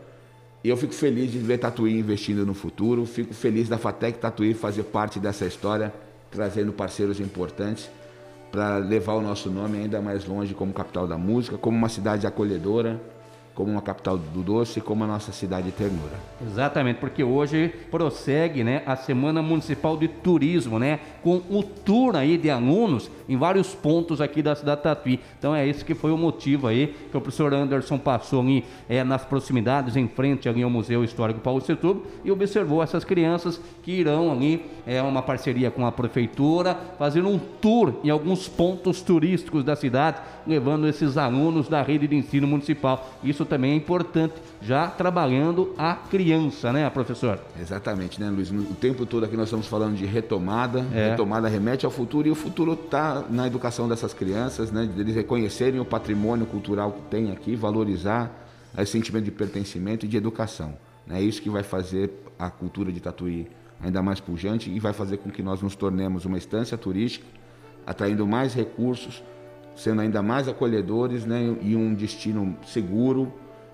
E 0.62 0.68
eu 0.68 0.76
fico 0.76 0.94
feliz 0.94 1.32
de 1.32 1.38
ver 1.38 1.58
Tatuí 1.58 1.98
investindo 1.98 2.46
no 2.46 2.54
futuro, 2.54 3.06
fico 3.06 3.34
feliz 3.34 3.70
da 3.70 3.78
FATEC 3.78 4.20
Tatuí 4.20 4.54
fazer 4.54 4.84
parte 4.84 5.22
dessa 5.22 5.46
história, 5.46 5.94
trazendo 6.30 6.74
parceiros 6.74 7.22
importantes 7.22 7.90
para 8.54 8.78
levar 8.78 9.14
o 9.14 9.22
nosso 9.22 9.50
nome 9.50 9.80
ainda 9.80 10.00
mais 10.00 10.28
longe 10.28 10.54
como 10.54 10.72
capital 10.72 11.08
da 11.08 11.18
música, 11.18 11.58
como 11.58 11.76
uma 11.76 11.90
cidade 11.90 12.28
acolhedora, 12.28 13.02
como 13.54 13.72
uma 13.72 13.82
capital 13.82 14.18
do 14.18 14.42
doce, 14.42 14.82
como 14.82 15.04
a 15.04 15.08
nossa 15.08 15.32
cidade 15.32 15.68
de 15.68 15.72
ternura. 15.72 16.14
Exatamente, 16.42 16.98
porque 16.98 17.24
hoje 17.24 17.72
prossegue 17.92 18.64
né, 18.64 18.82
a 18.86 18.96
Semana 18.96 19.42
Municipal 19.42 19.96
de 19.96 20.08
Turismo, 20.08 20.80
né, 20.80 21.00
com 21.22 21.42
o 21.50 21.62
tour 21.64 22.16
aí 22.16 22.38
de 22.38 22.50
alunos 22.50 23.12
em 23.30 23.38
vários 23.38 23.76
pontos 23.76 24.20
aqui 24.20 24.42
da 24.42 24.56
cidade 24.56 24.78
de 24.78 24.84
Tatuí. 24.84 25.20
Então 25.38 25.56
é 25.56 25.68
esse 25.68 25.86
que 25.86 25.94
foi 25.94 26.12
o 26.12 26.18
motivo 26.18 26.68
aí 26.68 26.96
que 27.12 27.18
o 27.18 27.22
professor 27.22 27.54
Anderson 27.54 27.98
passou 27.98 28.42
ali, 28.42 28.66
é, 28.90 29.04
nas 29.04 29.24
proximidades, 29.24 29.96
em 29.96 30.08
frente 30.08 30.50
ali 30.50 30.64
ao 30.64 30.70
Museu 30.70 31.04
Histórico 31.04 31.40
Paulo 31.40 31.62
Setúbal 31.62 32.04
e 32.24 32.32
observou 32.32 32.82
essas 32.82 33.04
crianças 33.04 33.62
que 33.84 33.92
irão 33.92 34.32
ali, 34.32 34.66
é 34.86 35.02
uma 35.02 35.22
parceria 35.22 35.70
com 35.70 35.86
a 35.86 35.92
prefeitura, 35.92 36.76
fazer 36.98 37.24
um 37.24 37.38
tour 37.38 37.94
em 38.04 38.10
alguns 38.10 38.48
pontos 38.48 39.02
turísticos 39.02 39.64
da 39.64 39.76
cidade, 39.76 40.22
levando 40.46 40.88
esses 40.88 41.18
alunos 41.18 41.68
da 41.68 41.82
rede 41.82 42.08
de 42.08 42.16
ensino 42.16 42.48
municipal. 42.48 43.10
Isso 43.24 43.43
também 43.46 43.72
é 43.72 43.76
importante, 43.76 44.36
já 44.62 44.88
trabalhando 44.88 45.74
a 45.78 45.96
criança, 45.96 46.72
né, 46.72 46.90
professor? 46.90 47.40
Exatamente, 47.60 48.20
né, 48.20 48.30
Luiz? 48.30 48.52
O 48.52 48.76
tempo 48.76 49.06
todo 49.06 49.26
aqui 49.26 49.36
nós 49.36 49.46
estamos 49.46 49.68
falando 49.68 49.96
de 49.96 50.06
retomada, 50.06 50.86
é. 50.94 51.12
retomada 51.12 51.48
remete 51.48 51.86
ao 51.86 51.92
futuro 51.92 52.28
e 52.28 52.32
o 52.32 52.36
futuro 52.36 52.74
está 52.74 53.24
na 53.30 53.48
educação 53.48 53.88
dessas 53.88 54.14
crianças, 54.14 54.72
né, 54.72 54.86
de 54.86 55.00
eles 55.00 55.16
reconhecerem 55.16 55.80
o 55.80 55.86
patrimônio 55.86 56.46
cultural 56.46 56.92
que 56.92 57.02
tem 57.10 57.32
aqui, 57.32 57.56
valorizar 57.56 58.32
esse 58.78 58.92
sentimento 58.92 59.26
de 59.26 59.32
pertencimento 59.32 60.06
e 60.06 60.10
de 60.10 60.18
educação. 60.18 60.74
É 61.10 61.22
isso 61.22 61.42
que 61.42 61.50
vai 61.50 61.64
fazer 61.64 62.10
a 62.40 62.50
cultura 62.50 62.92
de 62.92 63.00
Tatuí 63.00 63.48
ainda 63.82 64.02
mais 64.02 64.20
pujante 64.20 64.70
e 64.72 64.80
vai 64.80 64.94
fazer 64.94 65.18
com 65.18 65.30
que 65.30 65.44
nós 65.44 65.62
nos 65.62 65.76
tornemos 65.76 66.26
uma 66.26 66.38
estância 66.38 66.78
turística, 66.78 67.26
atraindo 67.86 68.26
mais 68.26 68.54
recursos, 68.54 69.22
sendo 69.76 70.02
ainda 70.02 70.22
mais 70.22 70.48
acolhedores 70.48 71.26
né, 71.26 71.56
e 71.62 71.76
um 71.76 71.94
destino 71.94 72.56
seguro 72.66 73.34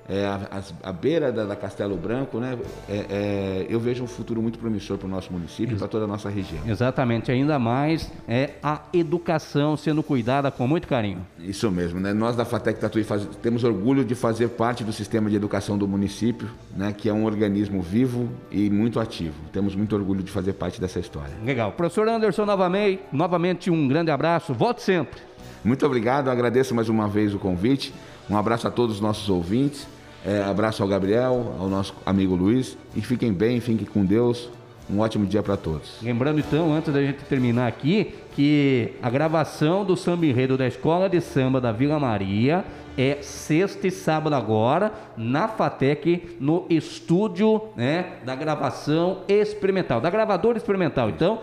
é, 0.10 0.26
a, 0.26 0.64
a, 0.82 0.92
beira 0.92 1.32
da, 1.32 1.46
da, 1.46 1.56
Castelo 1.56 1.96
Branco, 1.96 2.40
né, 2.40 2.58
é, 2.90 3.06
é, 3.10 3.68
eu 3.70 3.80
vejo 3.80 4.04
um 4.04 4.08
futuro 4.08 4.42
muito 4.42 4.58
promissor 4.58 4.98
para 4.98 5.06
o 5.06 5.10
nosso 5.10 5.32
município 5.32 5.76
e 5.76 5.78
para 5.78 5.88
toda 5.88 6.06
a 6.06 6.08
nossa 6.08 6.30
região. 6.30 6.62
Exatamente, 6.68 7.32
ainda 7.32 7.60
mais 7.60 8.12
é 8.28 8.52
a 8.64 8.82
educação 8.92 9.78
sendo 9.78 10.02
cuidada 10.02 10.50
com 10.50 10.68
muito 10.68 10.88
carinho. 10.88 11.26
Isso 11.38 11.70
mesmo, 11.70 12.00
né? 12.00 12.12
nós 12.12 12.36
da 12.36 12.44
FATEC 12.44 12.80
Tatuí 12.80 13.04
faz, 13.04 13.24
temos 13.42 13.64
orgulho 13.64 14.04
de 14.04 14.16
fazer 14.16 14.50
parte 14.50 14.84
do 14.84 14.92
sistema 14.92 15.30
de 15.30 15.36
educação 15.36 15.78
do 15.78 15.88
município, 15.88 16.50
né, 16.76 16.92
que 16.92 17.08
é 17.08 17.14
um 17.14 17.26
organismo 17.26 17.80
vivo 17.80 18.28
e 18.50 18.68
muito 18.70 19.00
ativo. 19.00 19.36
Temos 19.54 19.76
muito 19.76 19.96
orgulho 19.96 20.24
de 20.24 20.32
fazer 20.32 20.54
parte 20.54 20.82
dessa 20.82 21.00
história. 21.00 21.36
Legal. 21.46 21.72
Professor 21.74 22.08
Anderson, 22.08 22.46
novamente, 22.46 23.04
novamente 23.12 23.70
um 23.70 23.88
grande 23.88 24.10
abraço, 24.10 24.56
volte 24.56 24.82
sempre. 24.82 25.22
Muito 25.64 25.86
obrigado, 25.86 26.30
agradeço 26.30 26.74
mais 26.74 26.90
uma 26.90 27.08
vez 27.08 27.36
o 27.36 27.38
convite. 27.38 27.94
Um 28.30 28.38
abraço 28.38 28.68
a 28.68 28.72
todos 28.72 28.96
os 28.96 29.02
nossos 29.02 29.30
ouvintes. 29.30 29.88
É, 30.26 30.42
abraço 30.44 30.84
ao 30.84 30.90
Gabriel, 30.90 31.56
ao 31.60 31.70
nosso 31.70 31.96
amigo 32.06 32.36
Luiz. 32.36 32.78
E 32.96 33.02
fiquem 33.02 33.32
bem, 33.32 33.60
fiquem 33.60 33.86
com 33.86 34.06
Deus. 34.06 34.50
Um 34.90 35.00
ótimo 35.00 35.26
dia 35.26 35.44
para 35.44 35.56
todos. 35.56 35.98
Lembrando 36.02 36.40
então, 36.40 36.74
antes 36.74 36.92
da 36.92 37.00
gente 37.00 37.24
terminar 37.26 37.68
aqui, 37.68 38.16
que 38.34 38.94
a 39.04 39.10
gravação 39.10 39.86
do 39.86 39.96
samba 39.96 40.26
enredo 40.26 40.58
da 40.58 40.68
Escola 40.68 41.08
de 41.08 41.22
Samba 41.22 41.62
da 41.62 41.72
Vila 41.72 42.00
Maria 42.00 42.66
é 42.98 43.20
sexta 43.22 43.88
e 43.88 43.92
sábado 43.92 44.34
agora, 44.36 44.92
na 45.16 45.48
FATEC, 45.48 46.38
no 46.40 46.66
estúdio 46.70 47.62
né, 47.78 48.14
da 48.26 48.36
gravação 48.36 49.20
experimental, 49.28 50.02
da 50.02 50.10
gravadora 50.10 50.58
experimental. 50.58 51.10
Então, 51.10 51.40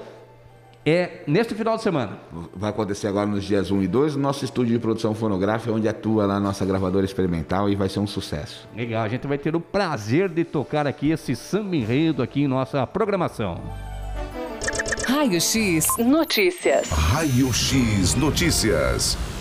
é 0.87 1.25
neste 1.27 1.53
final 1.55 1.77
de 1.77 1.83
semana. 1.83 2.19
Vai 2.55 2.71
acontecer 2.71 3.09
agora 3.09 3.27
nos 3.27 3.45
dias 3.45 3.73
1 3.73 3.83
e 3.83 3.89
2, 3.89 4.15
no 4.15 4.23
nosso 4.23 4.45
estúdio 4.45 4.73
de 4.73 4.79
produção 4.79 5.15
fonográfica, 5.15 5.73
onde 5.73 5.89
atua 5.89 6.27
lá 6.27 6.37
a 6.37 6.41
nossa 6.41 6.65
gravadora 6.65 7.05
experimental 7.05 7.69
e 7.69 7.75
vai 7.75 7.89
ser 7.89 7.99
um 7.99 8.07
sucesso. 8.07 8.69
Legal, 8.77 9.03
a 9.03 9.09
gente 9.09 9.27
vai 9.27 9.37
ter 9.37 9.57
o 9.57 9.61
prazer 9.61 10.29
de 10.29 10.45
tocar 10.45 10.87
aqui 10.87 11.11
esse 11.11 11.35
samba 11.35 11.75
enredo 11.75 12.23
aqui 12.23 12.43
em 12.43 12.47
nossa 12.47 12.87
programação. 12.87 13.61
Raio 15.09 15.41
X 15.41 15.87
Notícias. 15.99 16.89
Raio 16.91 17.53
X 17.53 18.15
Notícias. 18.15 19.36